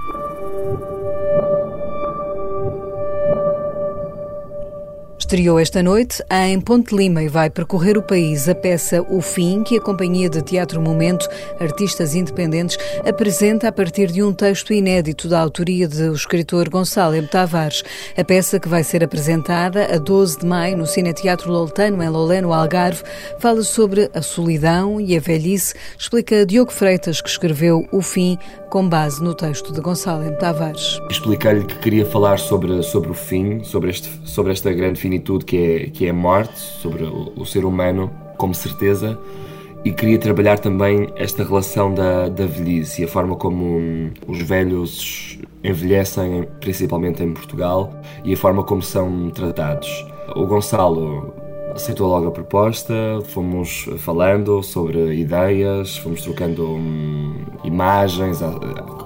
Estreou 5.30 5.60
esta 5.60 5.80
noite 5.80 6.20
em 6.28 6.60
Ponte 6.60 6.92
Lima 6.92 7.22
e 7.22 7.28
vai 7.28 7.48
percorrer 7.48 7.96
o 7.96 8.02
país 8.02 8.48
a 8.48 8.54
peça 8.54 9.00
O 9.08 9.20
Fim, 9.20 9.62
que 9.62 9.76
a 9.76 9.80
Companhia 9.80 10.28
de 10.28 10.42
Teatro 10.42 10.82
Momento, 10.82 11.28
artistas 11.60 12.16
independentes, 12.16 12.76
apresenta 13.08 13.68
a 13.68 13.72
partir 13.72 14.10
de 14.10 14.24
um 14.24 14.32
texto 14.32 14.72
inédito 14.72 15.28
da 15.28 15.40
autoria 15.40 15.86
do 15.86 16.12
escritor 16.12 16.68
Gonçalo 16.68 17.14
M. 17.14 17.28
Tavares. 17.28 17.84
A 18.16 18.24
peça, 18.24 18.58
que 18.58 18.68
vai 18.68 18.82
ser 18.82 19.04
apresentada 19.04 19.94
a 19.94 19.98
12 19.98 20.40
de 20.40 20.46
maio 20.46 20.76
no 20.76 20.84
Cine 20.84 21.14
Teatro 21.14 21.52
Loltano, 21.52 22.02
em 22.02 22.08
Lolé, 22.08 22.40
no 22.40 22.52
Algarve, 22.52 23.04
fala 23.38 23.62
sobre 23.62 24.10
a 24.12 24.22
solidão 24.22 25.00
e 25.00 25.16
a 25.16 25.20
velhice, 25.20 25.76
explica 25.96 26.44
Diogo 26.44 26.72
Freitas, 26.72 27.20
que 27.20 27.28
escreveu 27.28 27.86
O 27.92 28.02
Fim 28.02 28.36
com 28.70 28.88
base 28.88 29.22
no 29.22 29.34
texto 29.34 29.72
de 29.72 29.80
Gonçalo 29.80 30.24
M. 30.24 30.36
Tavares. 30.38 31.00
Expliquei-lhe 31.10 31.64
que 31.64 31.76
queria 31.80 32.06
falar 32.06 32.38
sobre, 32.38 32.82
sobre 32.84 33.10
o 33.10 33.14
fim, 33.14 33.64
sobre, 33.64 33.90
este, 33.90 34.08
sobre 34.24 34.52
esta 34.52 34.72
grande 34.72 35.00
finitude 35.20 35.44
que 35.44 35.56
é, 35.56 35.90
que 35.90 36.06
é 36.06 36.10
a 36.10 36.14
morte, 36.14 36.58
sobre 36.58 37.04
o, 37.04 37.32
o 37.36 37.44
ser 37.44 37.64
humano 37.64 38.10
como 38.36 38.54
certeza, 38.54 39.18
e 39.84 39.92
queria 39.92 40.18
trabalhar 40.18 40.58
também 40.58 41.08
esta 41.16 41.44
relação 41.44 41.92
da, 41.92 42.28
da 42.28 42.46
velhice 42.46 43.02
e 43.02 43.04
a 43.04 43.08
forma 43.08 43.36
como 43.36 44.10
os 44.26 44.38
velhos 44.42 45.38
envelhecem, 45.62 46.46
principalmente 46.60 47.22
em 47.22 47.32
Portugal, 47.32 47.92
e 48.24 48.32
a 48.32 48.36
forma 48.36 48.62
como 48.64 48.82
são 48.82 49.30
tratados. 49.30 49.88
O 50.34 50.46
Gonçalo 50.46 51.32
aceitou 51.74 52.08
logo 52.08 52.28
a 52.28 52.30
proposta, 52.30 52.94
fomos 53.26 53.88
falando 53.98 54.62
sobre 54.62 55.14
ideias, 55.14 55.96
fomos 55.98 56.22
trocando 56.22 56.66
hum, 56.66 57.34
imagens, 57.64 58.40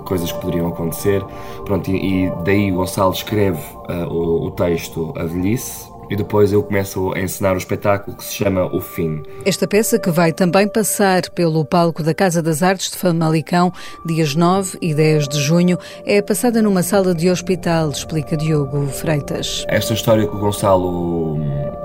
coisas 0.04 0.33
que 0.33 0.40
poderiam 0.40 0.68
acontecer. 0.68 1.25
Pronto, 1.64 1.90
e, 1.90 2.26
e 2.26 2.33
daí 2.44 2.73
o 2.73 2.76
Gonçalo 2.76 3.12
escreve 3.12 3.61
uh, 3.88 4.12
o, 4.12 4.47
o 4.47 4.50
texto 4.50 5.12
A 5.16 5.25
Velhice, 5.25 5.93
e 6.11 6.16
depois 6.16 6.52
eu 6.52 6.62
começo 6.62 7.12
a 7.12 7.20
encenar 7.20 7.54
o 7.54 7.58
espetáculo 7.58 8.16
que 8.16 8.25
se 8.25 8.34
chama 8.34 8.64
O 8.75 8.80
Fim. 8.80 9.23
Esta 9.44 9.66
peça 9.66 9.99
que 9.99 10.11
vai 10.11 10.32
também 10.32 10.68
passar 10.68 11.28
pelo 11.30 11.64
palco 11.64 12.02
da 12.02 12.14
Casa 12.14 12.42
das 12.42 12.62
Artes 12.62 12.90
de 12.90 12.99
Famalicão, 12.99 13.73
dias 14.04 14.34
9 14.34 14.78
e 14.80 14.94
10 14.94 15.28
de 15.28 15.40
junho, 15.40 15.78
é 16.04 16.20
passada 16.20 16.62
numa 16.62 16.82
sala 16.82 17.14
de 17.14 17.30
hospital, 17.30 17.90
explica 17.90 18.37
Diogo 18.37 18.87
Freitas. 18.88 19.64
Esta 19.68 19.94
história 19.94 20.26
que 20.26 20.34
o 20.34 20.38
Gonçalo 20.38 21.38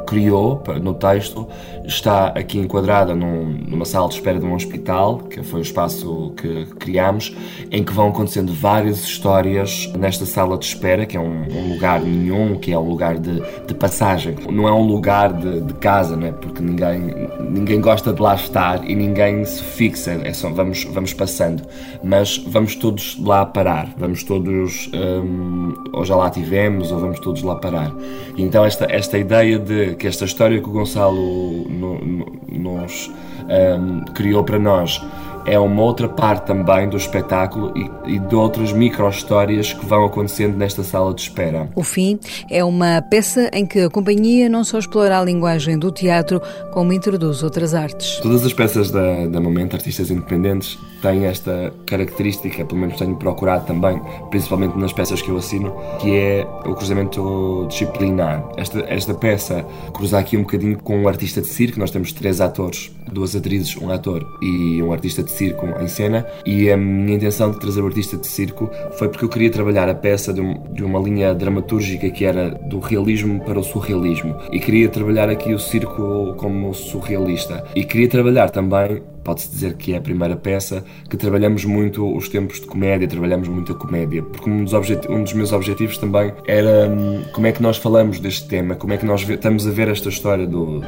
criou 0.10 0.64
no 0.82 0.96
texto 0.96 1.48
está 1.90 2.28
aqui 2.28 2.58
enquadrada 2.60 3.16
num, 3.16 3.46
numa 3.68 3.86
sala 3.86 4.08
de 4.08 4.16
espera 4.16 4.40
de 4.40 4.46
um 4.46 4.54
hospital, 4.54 5.20
que 5.20 5.44
foi 5.44 5.60
o 5.60 5.64
espaço 5.64 6.34
que 6.38 6.66
criamos, 6.78 7.36
em 7.72 7.84
que 7.84 7.92
vão 7.92 8.10
acontecendo 8.10 8.54
várias 8.54 9.04
histórias 9.04 9.92
nesta 9.98 10.26
sala 10.26 10.58
de 10.58 10.66
espera, 10.66 11.06
que 11.06 11.18
é 11.18 11.20
um, 11.20 11.46
um 11.50 11.74
lugar 11.74 12.02
nenhum, 12.02 12.56
que 12.56 12.72
é 12.72 12.78
um 12.78 12.88
lugar 12.88 13.18
de, 13.18 13.42
de 13.66 13.74
passagem. 13.74 14.36
Não 14.50 14.68
é 14.68 14.72
um 14.72 14.86
lugar 14.86 15.34
de, 15.34 15.62
de, 15.62 15.74
casa, 15.76 16.16
né? 16.16 16.34
porque 16.40 16.62
ninguém, 16.62 17.30
ninguém 17.50 17.82
gosta 17.82 18.14
de 18.14 18.22
lá 18.22 18.36
estar 18.36 18.88
e 18.90 18.96
ninguém 18.96 19.44
se 19.46 19.64
fixa, 19.64 20.20
é 20.24 20.34
só, 20.34 20.50
vamos, 20.50 20.84
vamos 20.86 21.14
passando. 21.14 21.64
Mas 22.04 22.38
vamos 22.38 22.76
todos 22.76 23.18
lá 23.20 23.46
parar, 23.46 23.94
vamos 23.98 24.24
todos, 24.24 24.90
um, 24.94 25.74
ou 25.94 26.06
já 26.06 26.16
lá 26.16 26.30
tivemos, 26.30 26.92
ou 26.92 27.00
vamos 27.00 27.20
todos 27.20 27.42
lá 27.42 27.56
parar. 27.56 27.92
Então 28.38 28.64
esta, 28.64 28.86
esta 28.90 29.18
ideia 29.18 29.58
de 29.58 29.96
que 30.00 30.08
esta 30.08 30.26
história 30.26 30.60
que 30.60 30.68
o 30.68 30.72
Gonçalo 30.72 31.70
no, 31.70 32.00
no, 32.00 32.26
nos 32.48 33.12
um, 33.48 34.06
criou 34.14 34.44
para 34.44 34.58
nós 34.58 35.06
é 35.46 35.60
uma 35.60 35.82
outra 35.82 36.08
parte 36.08 36.46
também 36.46 36.90
do 36.90 36.98
espetáculo 36.98 37.74
e, 37.76 38.16
e 38.16 38.20
de 38.20 38.36
outras 38.36 38.72
micro-histórias 38.72 39.74
que 39.74 39.86
vão 39.86 40.06
acontecendo 40.06 40.58
nesta 40.58 40.84
sala 40.84 41.14
de 41.14 41.22
espera. 41.22 41.70
O 41.76 41.84
Fim 41.84 42.20
é 42.50 42.64
uma 42.64 43.02
peça 43.02 43.50
em 43.54 43.66
que 43.66 43.82
a 43.82 43.90
companhia 43.90 44.50
não 44.50 44.64
só 44.64 44.80
explora 44.80 45.20
a 45.20 45.24
linguagem 45.24 45.78
do 45.78 45.92
teatro, 45.92 46.42
como 46.72 46.94
introduz 46.94 47.44
outras 47.44 47.74
artes. 47.74 48.20
Todas 48.22 48.46
as 48.46 48.54
peças 48.54 48.92
da, 48.92 49.28
da 49.28 49.40
Momento, 49.40 49.76
artistas 49.76 50.12
independentes, 50.12 50.78
têm 51.02 51.26
esta 51.26 51.74
característica, 51.86 52.66
pelo 52.66 52.82
menos 52.82 52.98
tenho 52.98 53.16
procurado 53.16 53.66
também, 53.66 54.02
principalmente 54.30 54.78
nas 54.78 54.94
peças 54.94 55.22
que 55.22 55.30
eu 55.30 55.38
assino, 55.38 55.76
que 56.00 56.16
é 56.16 56.48
o 56.66 56.76
cruzamento 56.76 57.66
disciplinar. 57.70 58.44
Esta, 58.58 58.80
esta 58.82 59.14
peça 59.14 59.66
cruza 59.94 60.20
aqui 60.20 60.38
um 60.38 60.42
bocadinho 60.42 60.78
com 60.78 60.98
um 61.04 61.08
artista 61.08 61.42
de 61.42 61.48
circo, 61.48 61.80
nós 61.80 61.92
temos 61.92 62.12
três 62.12 62.42
atores, 62.42 62.92
duas 63.12 63.36
atrizes, 63.36 63.76
um 63.78 63.90
ator 63.92 64.26
e 64.42 64.82
um 64.82 64.92
artista 64.92 65.24
de 65.24 65.29
circo 65.30 65.68
em 65.80 65.88
cena, 65.88 66.26
e 66.46 66.72
a 66.72 66.78
minha 66.78 67.16
intenção 67.16 67.52
de 67.52 67.60
trazer 67.60 67.82
o 67.82 67.88
artista 67.88 68.18
de 68.18 68.28
circo 68.28 68.70
foi 68.98 69.10
porque 69.10 69.26
eu 69.26 69.30
queria 69.30 69.50
trabalhar 69.50 69.90
a 69.90 69.96
peça 69.96 70.34
de, 70.34 70.42
um, 70.42 70.62
de 70.72 70.84
uma 70.84 71.00
linha 71.00 71.34
dramatúrgica 71.34 72.10
que 72.10 72.26
era 72.26 72.50
do 72.50 72.80
realismo 72.80 73.40
para 73.44 73.60
o 73.60 73.64
surrealismo, 73.64 74.36
e 74.52 74.60
queria 74.60 74.90
trabalhar 74.90 75.30
aqui 75.30 75.54
o 75.54 75.60
circo 75.60 76.34
como 76.38 76.74
surrealista, 76.74 77.64
e 77.76 77.84
queria 77.84 78.08
trabalhar 78.08 78.50
também 78.50 79.02
pode-se 79.24 79.50
dizer 79.50 79.76
que 79.76 79.94
é 79.94 79.98
a 79.98 80.02
primeira 80.02 80.36
peça 80.36 80.84
que 81.08 81.16
trabalhamos 81.16 81.64
muito 81.64 82.16
os 82.16 82.28
tempos 82.30 82.60
de 82.60 82.66
comédia, 82.66 83.08
trabalhamos 83.08 83.48
muito 83.48 83.72
a 83.74 83.76
comédia, 83.76 84.24
porque 84.24 84.50
um 84.50 84.64
dos, 84.64 84.74
um 85.08 85.24
dos 85.24 85.34
meus 85.34 85.52
objetivos 85.52 85.98
também 85.98 86.34
era 86.48 86.90
hum, 86.90 87.24
como 87.32 87.46
é 87.46 87.52
que 87.52 87.62
nós 87.62 87.78
falamos 87.78 88.20
deste 88.20 88.48
tema, 88.48 88.76
como 88.76 88.94
é 88.94 88.98
que 88.98 89.06
nós 89.06 89.28
estamos 89.28 89.68
a 89.68 89.72
ver 89.72 89.88
esta 89.88 90.10
história 90.10 90.48
do, 90.48 90.80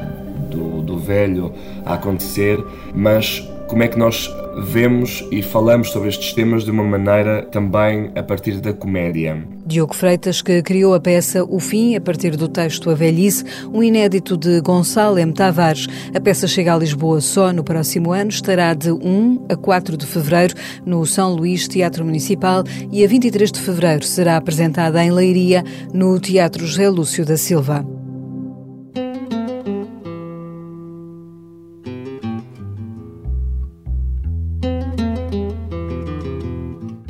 do, 0.49 0.81
do 0.81 0.97
velho 0.97 1.53
a 1.85 1.93
acontecer, 1.93 2.63
mas 2.95 3.47
como 3.71 3.83
é 3.83 3.87
que 3.87 3.97
nós 3.97 4.29
vemos 4.65 5.25
e 5.31 5.41
falamos 5.41 5.91
sobre 5.91 6.09
estes 6.09 6.33
temas 6.33 6.65
de 6.65 6.71
uma 6.71 6.83
maneira 6.83 7.43
também 7.43 8.11
a 8.13 8.21
partir 8.21 8.59
da 8.59 8.73
comédia. 8.73 9.41
Diogo 9.65 9.95
Freitas, 9.95 10.41
que 10.41 10.61
criou 10.61 10.93
a 10.93 10.99
peça 10.99 11.45
O 11.45 11.57
Fim, 11.57 11.95
a 11.95 12.01
partir 12.01 12.35
do 12.35 12.49
texto 12.49 12.89
A 12.89 12.93
Velhice, 12.93 13.45
um 13.73 13.81
inédito 13.81 14.35
de 14.35 14.59
Gonçalo 14.59 15.17
M. 15.17 15.31
Tavares. 15.31 15.87
A 16.13 16.19
peça 16.19 16.49
chega 16.49 16.73
a 16.73 16.77
Lisboa 16.77 17.21
só 17.21 17.53
no 17.53 17.63
próximo 17.63 18.11
ano, 18.11 18.29
estará 18.29 18.73
de 18.73 18.91
1 18.91 19.45
a 19.47 19.55
4 19.55 19.95
de 19.95 20.05
fevereiro 20.05 20.53
no 20.85 21.05
São 21.05 21.33
Luís 21.33 21.65
Teatro 21.65 22.03
Municipal 22.03 22.65
e 22.91 23.05
a 23.05 23.07
23 23.07 23.53
de 23.53 23.61
fevereiro 23.61 24.03
será 24.03 24.35
apresentada 24.35 25.01
em 25.01 25.11
Leiria, 25.11 25.63
no 25.93 26.19
Teatro 26.19 26.67
José 26.67 26.89
Lúcio 26.89 27.25
da 27.25 27.37
Silva. 27.37 28.00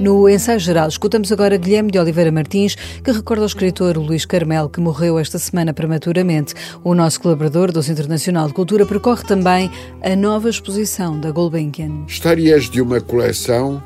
No 0.02 0.28
ensaio 0.28 0.60
geral, 0.60 0.88
escutamos 0.88 1.32
agora 1.32 1.58
Guilherme 1.58 1.92
de 1.92 2.00
Oliveira 2.00 2.32
Martins, 2.32 2.76
que 3.04 3.12
recorda 3.12 3.44
o 3.44 3.46
escritor 3.46 3.98
Luís 3.98 4.26
Carmel, 4.26 4.68
que 4.68 4.82
morreu 4.82 5.20
esta 5.20 5.38
semana 5.38 5.76
prematuramente. 5.76 6.56
O 6.84 6.96
nosso 6.96 7.22
colaborador 7.22 7.72
do 7.72 7.84
Centro 7.84 8.10
Nacional 8.10 8.48
de 8.48 8.54
Cultura 8.56 8.84
percorre 8.84 9.24
também 9.24 9.70
a 10.02 10.16
nova 10.16 10.50
exposição 10.50 11.20
da 11.20 11.30
Gulbenkian. 11.30 12.06
Histórias 12.08 12.68
de 12.68 12.82
uma 12.82 13.00
coleção 13.00 13.80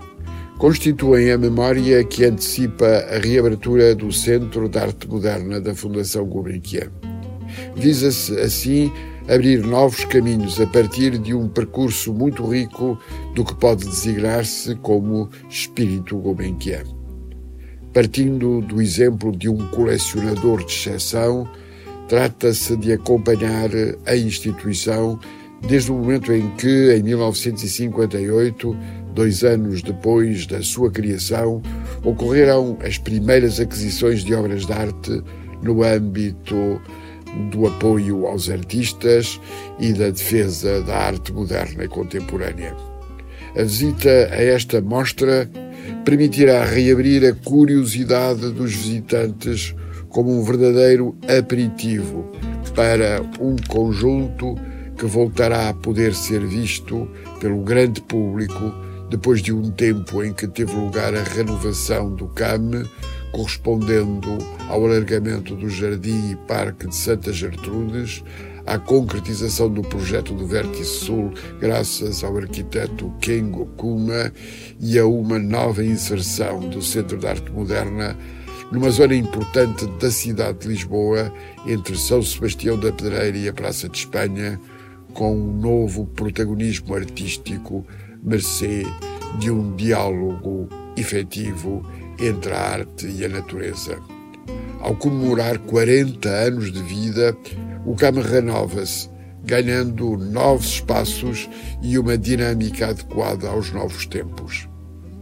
constituem 0.57 1.33
a 1.33 1.37
memória 1.37 2.01
que 2.05 2.23
antecipa 2.23 2.87
a 2.87 3.19
reabertura 3.19 3.93
do 3.93 4.09
Centro 4.13 4.69
de 4.69 4.79
Arte 4.79 5.09
Moderna 5.09 5.59
da 5.59 5.75
Fundação 5.75 6.25
Gulbenkian. 6.25 6.87
Visa-se, 7.75 8.39
assim, 8.39 8.89
abrir 9.27 9.65
novos 9.65 10.05
caminhos 10.05 10.59
a 10.61 10.67
partir 10.67 11.17
de 11.17 11.33
um 11.33 11.47
percurso 11.47 12.13
muito 12.13 12.45
rico 12.47 12.97
do 13.33 13.43
que 13.43 13.55
pode 13.55 13.85
designar-se 13.85 14.75
como 14.75 15.29
espírito 15.49 16.17
Gulbenkian. 16.17 16.83
Partindo 17.93 18.61
do 18.61 18.81
exemplo 18.81 19.35
de 19.35 19.49
um 19.49 19.67
colecionador 19.69 20.63
de 20.63 20.71
exceção, 20.71 21.49
trata-se 22.07 22.77
de 22.77 22.93
acompanhar 22.93 23.69
a 24.05 24.15
instituição 24.15 25.19
desde 25.67 25.91
o 25.91 25.95
momento 25.95 26.31
em 26.31 26.49
que, 26.57 26.93
em 26.93 27.01
1958, 27.01 28.77
dois 29.13 29.43
anos 29.43 29.81
depois 29.81 30.45
da 30.45 30.61
sua 30.61 30.91
criação, 30.91 31.61
ocorreram 32.03 32.77
as 32.85 32.97
primeiras 32.97 33.59
aquisições 33.59 34.23
de 34.23 34.35
obras 34.35 34.65
de 34.65 34.73
arte 34.73 35.23
no 35.63 35.81
âmbito 35.81 36.79
do 37.51 37.67
apoio 37.67 38.25
aos 38.25 38.49
artistas 38.49 39.39
e 39.79 39.93
da 39.93 40.09
defesa 40.09 40.81
da 40.81 40.95
arte 40.95 41.33
moderna 41.33 41.83
e 41.83 41.87
contemporânea. 41.87 42.75
A 43.57 43.63
visita 43.63 44.09
a 44.09 44.41
esta 44.41 44.81
mostra 44.81 45.49
permitirá 46.03 46.63
reabrir 46.65 47.25
a 47.25 47.33
curiosidade 47.33 48.51
dos 48.51 48.73
visitantes 48.73 49.75
como 50.09 50.37
um 50.37 50.43
verdadeiro 50.43 51.15
aperitivo 51.27 52.25
para 52.75 53.21
um 53.39 53.55
conjunto 53.67 54.55
que 54.97 55.05
voltará 55.05 55.69
a 55.69 55.73
poder 55.73 56.13
ser 56.13 56.45
visto 56.45 57.07
pelo 57.39 57.61
grande 57.61 58.01
público 58.01 58.73
depois 59.09 59.41
de 59.41 59.53
um 59.53 59.69
tempo 59.69 60.23
em 60.23 60.33
que 60.33 60.47
teve 60.47 60.73
lugar 60.73 61.13
a 61.13 61.23
renovação 61.23 62.13
do 62.13 62.27
CAM 62.27 62.83
correspondendo 63.35 64.37
ao 64.69 64.85
alargamento 64.85 65.55
do 65.57 65.69
Jardim 65.69 66.31
e 66.31 66.35
Parque 66.47 66.87
de 66.87 66.95
Santa 66.95 67.33
Gertrudes, 67.33 68.23
à 68.65 68.79
concretização 68.79 69.69
do 69.69 69.81
projeto 69.81 70.33
do 70.33 70.47
Vértice 70.47 70.85
Sul, 70.85 71.33
graças 71.59 72.23
ao 72.23 72.37
arquiteto 72.37 73.13
Kengo 73.19 73.65
Kuma, 73.75 74.31
e 74.79 74.97
a 74.97 75.05
uma 75.05 75.37
nova 75.37 75.83
inserção 75.83 76.61
do 76.61 76.81
Centro 76.81 77.17
de 77.17 77.27
Arte 77.27 77.51
Moderna 77.51 78.17
numa 78.71 78.89
zona 78.89 79.13
importante 79.13 79.85
da 79.99 80.09
cidade 80.09 80.59
de 80.59 80.69
Lisboa, 80.69 81.31
entre 81.67 81.97
São 81.97 82.23
Sebastião 82.23 82.79
da 82.79 82.91
Pedreira 82.91 83.37
e 83.37 83.49
a 83.49 83.53
Praça 83.53 83.89
de 83.89 83.97
Espanha, 83.97 84.59
com 85.13 85.35
um 85.35 85.59
novo 85.59 86.05
protagonismo 86.07 86.95
artístico, 86.95 87.85
mercê 88.23 88.83
de 89.39 89.51
um 89.51 89.75
diálogo 89.75 90.69
efetivo 90.95 91.85
entre 92.19 92.53
a 92.53 92.59
arte 92.59 93.07
e 93.07 93.25
a 93.25 93.29
natureza. 93.29 93.99
Ao 94.79 94.95
comemorar 94.95 95.57
40 95.59 96.29
anos 96.29 96.71
de 96.71 96.81
vida, 96.83 97.35
o 97.85 97.95
CAM 97.95 98.21
renova-se, 98.21 99.09
ganhando 99.43 100.17
novos 100.17 100.65
espaços 100.67 101.49
e 101.81 101.97
uma 101.97 102.17
dinâmica 102.17 102.87
adequada 102.87 103.49
aos 103.49 103.71
novos 103.71 104.05
tempos. 104.05 104.67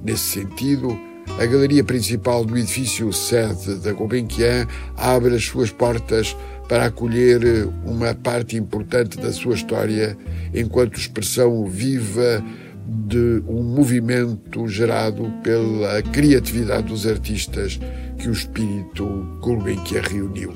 Nesse 0.04 0.42
sentido, 0.42 0.98
a 1.40 1.46
galeria 1.46 1.84
principal 1.84 2.46
do 2.46 2.58
edifício 2.58 3.12
sede 3.12 3.76
da 3.76 3.92
Gulbenkian 3.92 4.68
abre 4.98 5.36
as 5.36 5.46
suas 5.46 5.72
portas 5.72 6.36
para 6.68 6.86
acolher 6.86 7.68
uma 7.86 8.14
parte 8.14 8.56
importante 8.58 9.18
da 9.18 9.32
sua 9.32 9.56
história 9.56 10.18
enquanto 10.54 11.00
expressão 11.00 11.66
viva 11.66 12.44
de 12.88 13.44
um 13.48 13.64
movimento 13.64 14.68
gerado 14.68 15.32
pela 15.44 16.02
criatividade 16.02 16.88
dos 16.88 17.08
artistas 17.08 17.80
que 18.18 18.28
o 18.28 18.32
espírito 18.32 19.06
Gulbenkian 19.42 20.02
reuniu. 20.02 20.54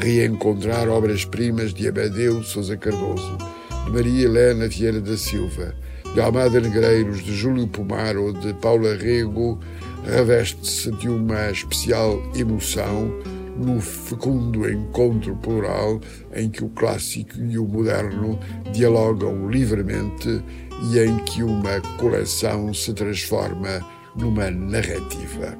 Reencontrar 0.00 0.88
obras-primas 0.88 1.72
de 1.72 1.88
Abadeu 1.88 2.42
Sousa 2.42 2.76
Cardoso, 2.76 3.38
de 3.84 3.92
Maria 3.92 4.24
Helena 4.24 4.68
Vieira 4.68 5.00
da 5.00 5.16
Silva, 5.16 5.74
de 6.14 6.20
Almada 6.20 6.60
Negreiros, 6.60 7.22
de 7.22 7.34
Júlio 7.34 7.66
Pomar 7.68 8.16
ou 8.16 8.32
de 8.32 8.54
Paula 8.54 8.94
Rego 8.94 9.58
reveste-se 10.04 10.90
de 10.92 11.08
uma 11.08 11.50
especial 11.50 12.22
emoção 12.36 13.10
no 13.56 13.80
fecundo 13.80 14.68
encontro 14.68 15.36
plural 15.36 16.00
em 16.34 16.50
que 16.50 16.64
o 16.64 16.68
clássico 16.68 17.38
e 17.38 17.58
o 17.58 17.66
moderno 17.66 18.38
dialogam 18.72 19.48
livremente 19.48 20.42
e 20.82 20.98
em 20.98 21.18
que 21.18 21.42
uma 21.42 21.80
coleção 21.98 22.72
se 22.74 22.92
transforma 22.92 23.84
numa 24.16 24.50
narrativa. 24.50 25.58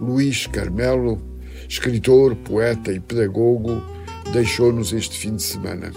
Luís 0.00 0.46
Carmelo, 0.46 1.20
escritor, 1.68 2.34
poeta 2.36 2.92
e 2.92 3.00
pedagogo, 3.00 3.82
deixou-nos 4.32 4.92
este 4.92 5.18
fim 5.18 5.36
de 5.36 5.42
semana. 5.42 5.92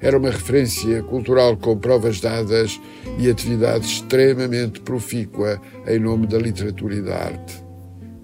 Era 0.00 0.16
uma 0.16 0.30
referência 0.30 1.02
cultural 1.02 1.56
com 1.56 1.76
provas 1.76 2.20
dadas 2.20 2.80
e 3.18 3.28
atividade 3.28 3.84
extremamente 3.84 4.80
profícua 4.80 5.60
em 5.86 5.98
nome 5.98 6.26
da 6.26 6.38
literatura 6.38 6.94
e 6.94 7.02
da 7.02 7.16
arte. 7.16 7.64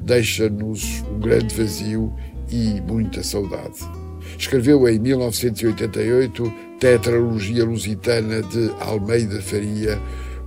Deixa-nos 0.00 1.03
um 1.11 1.19
grande 1.19 1.55
vazio 1.55 2.14
e 2.50 2.81
muita 2.83 3.23
saudade. 3.23 4.04
Escreveu 4.38 4.88
em 4.88 4.99
1988 4.99 6.53
Tetralogia 6.79 7.64
Lusitana 7.64 8.43
de 8.43 8.71
Almeida 8.81 9.41
Faria, 9.41 9.99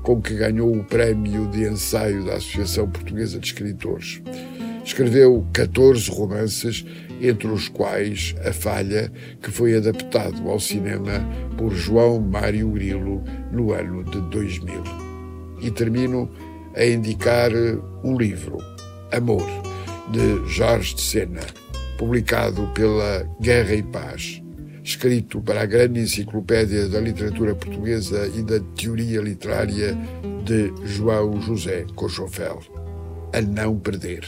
com 0.04 0.22
que 0.22 0.36
ganhou 0.36 0.76
o 0.76 0.84
prémio 0.84 1.48
de 1.48 1.68
ensaio 1.68 2.26
da 2.26 2.36
Associação 2.36 2.90
Portuguesa 2.90 3.40
de 3.40 3.48
Escritores. 3.48 4.22
Escreveu 4.86 5.46
14 5.52 6.10
romances, 6.12 6.86
entre 7.22 7.48
os 7.48 7.68
quais 7.68 8.36
A 8.46 8.54
Falha, 8.54 9.12
que 9.42 9.52
foi 9.52 9.76
adaptado 9.76 10.50
ao 10.50 10.60
cinema 10.60 11.28
por 11.58 11.74
João 11.74 12.22
Mário 12.22 12.70
Grilo 12.70 13.24
no 13.52 13.74
ano 13.74 14.04
de 14.04 14.22
2000. 14.30 14.84
E 15.62 15.72
termino 15.72 16.30
a 16.76 16.86
indicar 16.86 17.52
um 18.04 18.16
livro, 18.16 18.60
Amor, 19.12 19.48
de 20.12 20.48
Jorge 20.48 20.96
de 20.96 21.02
Sena, 21.02 21.42
publicado 21.98 22.68
pela 22.74 23.28
Guerra 23.42 23.74
e 23.74 23.84
Paz, 23.84 24.42
escrito 24.84 25.42
para 25.42 25.62
a 25.62 25.66
grande 25.66 26.00
enciclopédia 26.00 26.88
da 26.88 27.00
literatura 27.00 27.56
portuguesa 27.56 28.28
e 28.28 28.44
da 28.44 28.60
teoria 28.76 29.20
literária 29.20 29.98
de 30.44 30.72
João 30.86 31.42
José 31.42 31.86
Cochofel. 31.96 32.62
A 33.34 33.42
não 33.42 33.78
perder. 33.78 34.24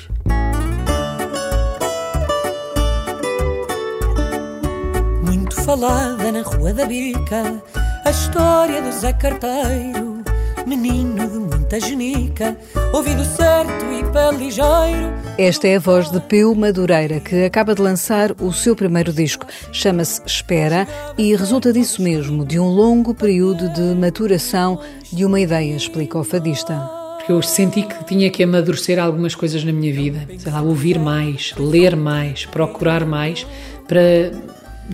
Muito 5.24 5.56
falada 5.62 6.32
na 6.32 6.42
Rua 6.42 6.74
da 6.74 6.86
Bica, 6.86 7.64
a 8.04 8.10
história 8.10 8.82
do 8.82 8.92
Zé 8.92 9.14
Carteiro, 9.14 10.19
menino 10.66 11.28
de 11.28 11.38
muita 11.40 11.80
genica, 11.80 12.58
ouvido 12.94 13.24
certo 13.26 13.86
e 13.92 14.04
pé 14.12 14.32
ligeiro. 14.32 15.14
Esta 15.38 15.68
é 15.68 15.76
a 15.76 15.80
voz 15.80 16.12
de 16.12 16.20
Peu 16.20 16.54
Madureira, 16.56 17.20
que 17.20 17.46
acaba 17.46 17.74
de 17.74 17.82
lançar 17.82 18.34
o 18.42 18.52
seu 18.52 18.76
primeiro 18.76 19.14
disco. 19.14 19.46
Chama-se 19.72 20.22
Espera 20.26 20.88
e 21.18 21.36
resulta 21.36 21.72
disso 21.72 22.02
mesmo, 22.02 22.46
de 22.46 22.60
um 22.60 22.68
longo 22.68 23.14
período 23.14 23.70
de 23.70 23.96
maturação 23.96 24.80
de 25.12 25.26
uma 25.26 25.40
ideia, 25.40 25.76
explica 25.76 26.18
o 26.18 26.24
fadista 26.24 27.00
porque 27.30 27.32
eu 27.34 27.42
senti 27.44 27.84
que 27.84 28.04
tinha 28.06 28.30
que 28.32 28.42
amadurecer 28.42 28.98
algumas 28.98 29.36
coisas 29.36 29.64
na 29.64 29.72
minha 29.72 29.94
vida, 29.94 30.28
sei 30.40 30.52
lá, 30.52 30.64
ouvir 30.64 30.98
mais, 30.98 31.54
ler 31.58 31.96
mais, 31.96 32.46
procurar 32.46 33.06
mais, 33.06 33.46
para 33.88 34.32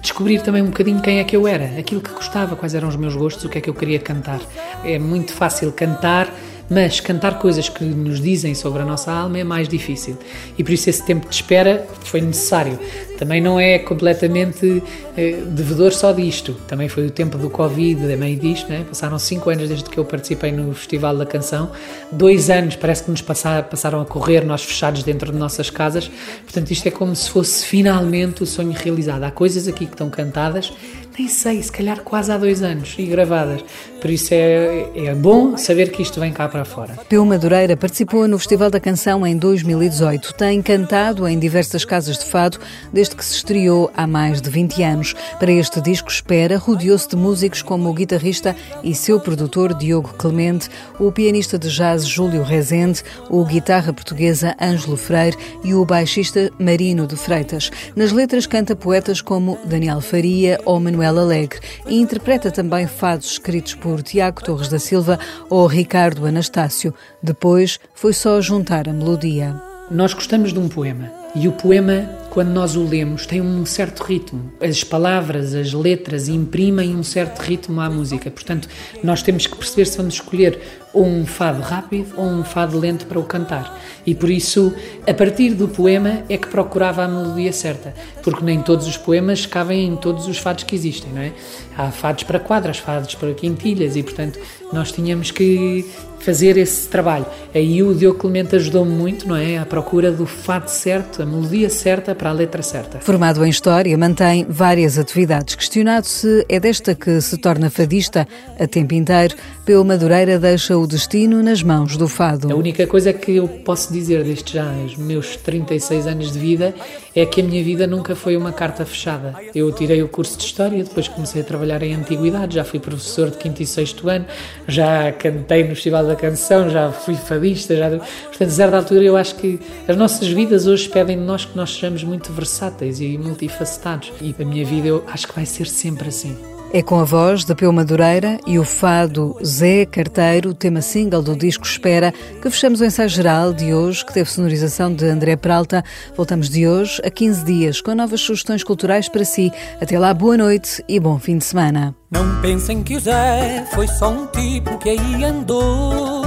descobrir 0.01 0.41
também 0.41 0.61
um 0.61 0.67
bocadinho 0.67 1.01
quem 1.01 1.19
é 1.19 1.23
que 1.23 1.35
eu 1.35 1.47
era, 1.47 1.79
aquilo 1.79 2.01
que 2.01 2.11
gostava, 2.11 2.55
quais 2.55 2.75
eram 2.75 2.87
os 2.87 2.95
meus 2.95 3.15
gostos, 3.15 3.45
o 3.45 3.49
que 3.49 3.57
é 3.57 3.61
que 3.61 3.69
eu 3.69 3.73
queria 3.73 3.99
cantar. 3.99 4.39
É 4.83 4.99
muito 4.99 5.33
fácil 5.33 5.71
cantar 5.71 6.33
mas 6.69 6.99
cantar 6.99 7.39
coisas 7.39 7.69
que 7.69 7.83
nos 7.83 8.21
dizem 8.21 8.55
sobre 8.55 8.81
a 8.81 8.85
nossa 8.85 9.11
alma 9.11 9.37
é 9.39 9.43
mais 9.43 9.67
difícil. 9.67 10.17
E 10.57 10.63
por 10.63 10.71
isso 10.71 10.89
esse 10.89 11.05
tempo 11.05 11.27
de 11.27 11.35
espera 11.35 11.85
foi 12.03 12.21
necessário. 12.21 12.79
Também 13.17 13.39
não 13.39 13.59
é 13.59 13.79
completamente 13.79 14.83
eh, 15.15 15.37
devedor 15.47 15.93
só 15.93 16.11
disto. 16.11 16.53
Também 16.67 16.89
foi 16.89 17.07
o 17.07 17.11
tempo 17.11 17.37
do 17.37 17.49
Covid, 17.49 18.11
a 18.11 18.17
meio 18.17 18.37
disto, 18.37 18.67
né? 18.69 18.83
Passaram 18.87 19.17
cinco 19.17 19.49
anos 19.49 19.69
desde 19.69 19.89
que 19.89 19.97
eu 19.97 20.03
participei 20.03 20.51
no 20.51 20.73
Festival 20.73 21.15
da 21.15 21.25
Canção. 21.25 21.71
Dois 22.11 22.49
anos 22.49 22.75
parece 22.75 23.03
que 23.03 23.11
nos 23.11 23.21
passaram 23.21 24.01
a 24.01 24.05
correr, 24.05 24.43
nós 24.43 24.63
fechados 24.63 25.03
dentro 25.03 25.31
de 25.31 25.37
nossas 25.37 25.69
casas. 25.69 26.11
Portanto, 26.43 26.71
isto 26.71 26.87
é 26.87 26.91
como 26.91 27.15
se 27.15 27.29
fosse 27.29 27.65
finalmente 27.65 28.43
o 28.43 28.45
sonho 28.45 28.73
realizado. 28.73 29.23
Há 29.23 29.31
coisas 29.31 29.67
aqui 29.67 29.85
que 29.85 29.93
estão 29.93 30.09
cantadas 30.09 30.73
nem 31.17 31.29
sei, 31.29 31.63
se 31.63 31.71
calhar 31.71 32.01
quase 32.01 32.31
há 32.31 32.37
dois 32.37 32.61
anos 32.61 32.95
e 32.97 33.05
gravadas. 33.05 33.63
Por 34.05 34.11
isso 34.11 34.35
é, 34.35 34.87
é 34.93 35.15
bom 35.15 35.57
saber 35.57 35.89
que 35.89 36.03
isto 36.03 36.19
vem 36.19 36.31
cá 36.31 36.47
para 36.47 36.63
fora. 36.63 36.95
Peu 37.09 37.25
Madureira 37.25 37.75
participou 37.75 38.27
no 38.27 38.37
Festival 38.37 38.69
da 38.69 38.79
Canção 38.79 39.25
em 39.25 39.35
2018. 39.35 40.35
Tem 40.35 40.61
cantado 40.61 41.27
em 41.27 41.39
diversas 41.39 41.83
casas 41.83 42.19
de 42.19 42.25
fado 42.25 42.59
desde 42.93 43.15
que 43.15 43.25
se 43.25 43.37
estreou 43.37 43.89
há 43.97 44.05
mais 44.05 44.43
de 44.43 44.47
20 44.47 44.83
anos. 44.83 45.15
Para 45.39 45.51
este 45.51 45.81
disco 45.81 46.11
Espera, 46.11 46.59
rodeou-se 46.59 47.09
de 47.09 47.15
músicos 47.15 47.63
como 47.63 47.89
o 47.89 47.93
guitarrista 47.95 48.55
e 48.83 48.93
seu 48.93 49.19
produtor 49.19 49.73
Diogo 49.73 50.13
Clemente, 50.13 50.69
o 50.99 51.11
pianista 51.11 51.57
de 51.57 51.69
jazz 51.69 52.05
Júlio 52.05 52.43
Rezende, 52.43 53.01
o 53.27 53.43
guitarra 53.43 53.91
portuguesa 53.91 54.55
Ângelo 54.61 54.97
Freire 54.97 55.35
e 55.63 55.73
o 55.73 55.83
baixista 55.83 56.51
Marino 56.59 57.07
de 57.07 57.15
Freitas. 57.15 57.71
Nas 57.95 58.11
letras 58.11 58.45
canta 58.45 58.75
poetas 58.75 59.19
como 59.19 59.57
Daniel 59.65 59.99
Faria 59.99 60.59
ou 60.63 60.79
Manuel 60.79 61.17
Alegre 61.17 61.59
e 61.87 61.99
interpreta 61.99 62.51
também 62.51 62.85
fados 62.85 63.31
escritos 63.31 63.73
por 63.73 63.94
Tiago 64.01 64.43
Torres 64.43 64.69
da 64.69 64.79
Silva 64.79 65.19
ou 65.49 65.67
Ricardo 65.67 66.25
Anastácio. 66.25 66.93
Depois 67.21 67.79
foi 67.93 68.13
só 68.13 68.39
juntar 68.41 68.87
a 68.87 68.93
melodia. 68.93 69.61
Nós 69.91 70.13
gostamos 70.13 70.51
de 70.51 70.59
um 70.59 70.67
poema 70.67 71.11
e 71.35 71.49
o 71.49 71.51
poema, 71.51 72.09
quando 72.29 72.49
nós 72.49 72.77
o 72.77 72.83
lemos, 72.83 73.25
tem 73.25 73.41
um 73.41 73.65
certo 73.65 74.03
ritmo. 74.03 74.53
As 74.61 74.85
palavras, 74.85 75.53
as 75.53 75.73
letras 75.73 76.29
imprimem 76.29 76.95
um 76.95 77.03
certo 77.03 77.39
ritmo 77.39 77.81
à 77.81 77.89
música. 77.89 78.31
Portanto, 78.31 78.69
nós 79.03 79.21
temos 79.21 79.45
que 79.45 79.55
perceber 79.55 79.85
se 79.85 79.97
vamos 79.97 80.13
escolher 80.13 80.59
ou 80.95 81.05
um 81.05 81.25
fado 81.25 81.61
rápido 81.61 82.13
ou 82.15 82.25
um 82.25 82.43
fado 82.43 82.79
lento 82.79 83.05
para 83.05 83.19
o 83.19 83.23
cantar. 83.23 83.79
E 84.05 84.15
por 84.15 84.29
isso, 84.29 84.73
a 85.05 85.13
partir 85.13 85.53
do 85.53 85.67
poema 85.67 86.23
é 86.29 86.37
que 86.37 86.47
procurava 86.47 87.03
a 87.03 87.07
melodia 87.07 87.51
certa, 87.51 87.93
porque 88.23 88.43
nem 88.43 88.61
todos 88.61 88.87
os 88.87 88.97
poemas 88.97 89.45
cabem 89.45 89.87
em 89.87 89.95
todos 89.95 90.27
os 90.27 90.37
fados 90.37 90.63
que 90.63 90.73
existem, 90.73 91.11
não 91.11 91.21
é? 91.21 91.33
Há 91.77 91.91
fados 91.91 92.23
para 92.23 92.39
quadras, 92.39 92.77
fados 92.77 93.13
para 93.15 93.33
quintilhas 93.33 93.95
e, 93.95 94.03
portanto, 94.03 94.39
nós 94.71 94.91
tínhamos 94.91 95.31
que 95.31 95.85
fazer 96.19 96.57
esse 96.57 96.87
trabalho. 96.87 97.25
Aí 97.53 97.83
o 97.83 97.93
Diogo 97.93 98.17
Clemente 98.17 98.55
ajudou-me 98.55 98.91
muito, 98.91 99.27
não 99.27 99.35
é? 99.35 99.59
À 99.59 99.65
procura 99.65 100.11
do 100.11 100.25
fado 100.25 100.69
certo, 100.69 101.21
a 101.21 101.25
melodia 101.25 101.69
certa 101.69 102.15
para 102.15 102.31
a 102.31 102.33
letra 102.33 102.63
certa. 102.63 102.99
Formado 102.99 103.45
em 103.45 103.49
História, 103.49 103.95
mantém 103.95 104.45
várias 104.49 104.97
atividades. 104.97 105.53
Questionado 105.53 106.07
se 106.07 106.43
é 106.49 106.59
desta 106.59 106.95
que 106.95 107.21
se 107.21 107.37
torna 107.37 107.69
fadista 107.69 108.27
a 108.59 108.65
tempo 108.65 108.95
inteiro, 108.95 109.35
Peu 109.65 109.83
Madureira 109.83 110.39
deixa 110.39 110.75
o 110.77 110.84
o 110.85 110.87
destino 110.87 111.41
nas 111.41 111.63
mãos 111.63 111.97
do 111.97 112.07
fado. 112.07 112.51
A 112.51 112.55
única 112.55 112.85
coisa 112.85 113.11
que 113.11 113.37
eu 113.37 113.47
posso 113.47 113.91
dizer 113.91 114.23
destes 114.23 114.53
já 114.53 114.71
os 114.85 114.95
meus 114.95 115.35
36 115.35 116.05
anos 116.05 116.31
de 116.31 116.37
vida 116.37 116.75
é 117.15 117.25
que 117.25 117.41
a 117.41 117.43
minha 117.43 117.63
vida 117.63 117.87
nunca 117.87 118.15
foi 118.15 118.37
uma 118.37 118.51
carta 118.51 118.85
fechada. 118.85 119.33
Eu 119.55 119.71
tirei 119.71 120.03
o 120.03 120.07
curso 120.07 120.37
de 120.37 120.43
História, 120.43 120.83
depois 120.83 121.07
comecei 121.07 121.41
a 121.41 121.43
trabalhar 121.43 121.81
em 121.81 121.95
Antiguidade, 121.95 122.55
já 122.55 122.63
fui 122.63 122.79
professor 122.79 123.31
de 123.31 123.41
5 123.41 123.63
e 123.63 123.65
6 123.65 123.95
ano, 124.05 124.25
já 124.67 125.11
cantei 125.13 125.63
no 125.63 125.69
Festival 125.69 126.05
da 126.05 126.15
Canção, 126.15 126.69
já 126.69 126.91
fui 126.91 127.15
fadista, 127.15 127.75
já... 127.75 127.89
portanto, 127.89 128.47
a 128.47 128.49
certa 128.49 128.77
altura 128.77 129.03
eu 129.03 129.17
acho 129.17 129.35
que 129.35 129.59
as 129.87 129.97
nossas 129.97 130.27
vidas 130.27 130.67
hoje 130.67 130.87
pedem 130.87 131.17
de 131.17 131.23
nós 131.23 131.45
que 131.45 131.57
nós 131.57 131.73
sejamos 131.73 132.03
muito 132.03 132.31
versáteis 132.31 133.01
e 133.01 133.17
multifacetados. 133.17 134.13
E 134.21 134.35
a 134.39 134.45
minha 134.45 134.63
vida 134.63 134.87
eu 134.87 135.03
acho 135.07 135.27
que 135.27 135.33
vai 135.33 135.47
ser 135.47 135.65
sempre 135.65 136.09
assim. 136.09 136.54
É 136.73 136.81
com 136.81 136.99
a 136.99 137.03
voz 137.03 137.45
da 137.45 137.55
Peu 137.55 137.71
Madureira 137.71 138.37
e 138.45 138.59
o 138.59 138.65
fado 138.65 139.37
Zé 139.43 139.85
Carteiro, 139.85 140.53
tema 140.53 140.81
single 140.81 141.21
do 141.21 141.35
disco 141.35 141.65
Espera, 141.65 142.13
que 142.41 142.49
fechamos 142.49 142.81
o 142.81 142.85
ensaio 142.85 143.07
geral 143.07 143.53
de 143.53 143.73
hoje, 143.73 144.05
que 144.05 144.13
teve 144.13 144.29
sonorização 144.29 144.93
de 144.93 145.05
André 145.05 145.35
Peralta. 145.37 145.83
Voltamos 146.17 146.49
de 146.49 146.67
hoje 146.67 147.01
a 147.05 147.09
15 147.09 147.45
dias 147.45 147.81
com 147.81 147.95
novas 147.95 148.21
sugestões 148.21 148.63
culturais 148.63 149.07
para 149.07 149.23
si. 149.23 149.51
Até 149.79 149.97
lá, 149.97 150.13
boa 150.13 150.37
noite 150.37 150.83
e 150.87 150.99
bom 150.99 151.17
fim 151.17 151.37
de 151.37 151.45
semana. 151.45 151.95
Não 152.11 152.41
pensem 152.41 152.83
que 152.83 152.97
o 152.97 152.99
Zé 152.99 153.65
foi 153.73 153.87
só 153.87 154.09
um 154.09 154.27
tipo 154.27 154.77
que 154.77 154.89
aí 154.89 155.23
andou, 155.23 156.23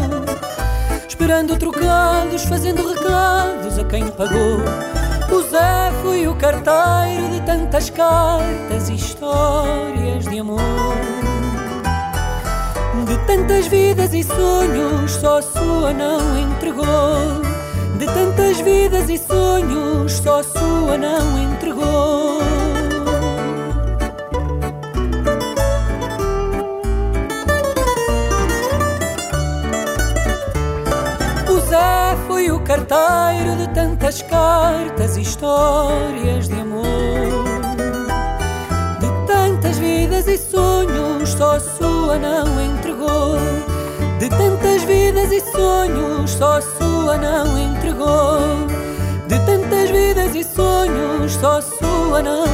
esperando 1.07 1.57
trocados, 1.59 2.44
fazendo 2.44 2.88
recados 2.88 3.79
a 3.79 3.85
quem 3.85 4.07
pagou. 4.09 5.08
O 5.31 5.43
Zé 5.43 5.93
foi 6.03 6.27
o 6.27 6.35
carteiro 6.37 7.29
de 7.31 7.41
tantas 7.43 7.91
cartas 7.91 8.88
e 8.88 8.95
histórias 8.95 10.25
de 10.25 10.38
amor. 10.38 10.61
De 13.07 13.17
tantas 13.27 13.67
vidas 13.67 14.14
e 14.14 14.23
sonhos, 14.23 15.12
só 15.12 15.38
a 15.38 15.43
sua 15.43 15.93
não 15.93 16.38
entregou. 16.38 17.43
De 17.99 18.07
tantas 18.07 18.61
vidas 18.61 19.11
e 19.11 19.19
sonhos, 19.19 20.12
só 20.12 20.41
a 20.41 20.43
sua 20.43 20.97
não 20.97 21.38
entregou. 21.43 22.38
foi 32.29 32.51
o 32.51 32.61
carteiro 32.61 33.47
e 35.18 35.22
histórias 35.22 36.48
de 36.48 36.61
amor. 36.61 36.85
De 39.01 39.27
tantas 39.27 39.79
vidas 39.79 40.27
e 40.29 40.38
sonhos, 40.38 41.31
só 41.31 41.57
a 41.57 41.61
sua 41.61 42.18
não 42.18 42.61
entregou. 42.61 43.37
De 44.18 44.29
tantas 44.29 44.85
vidas 44.85 45.33
e 45.33 45.40
sonhos, 45.40 46.31
só 46.31 46.59
a 46.59 46.61
sua 46.61 47.16
não 47.16 47.59
entregou. 47.59 48.38
De 49.27 49.38
tantas 49.44 49.90
vidas 49.90 50.35
e 50.35 50.44
sonhos, 50.44 51.33
só 51.33 51.59
a 51.59 51.62
sua 51.62 52.22
não 52.22 52.46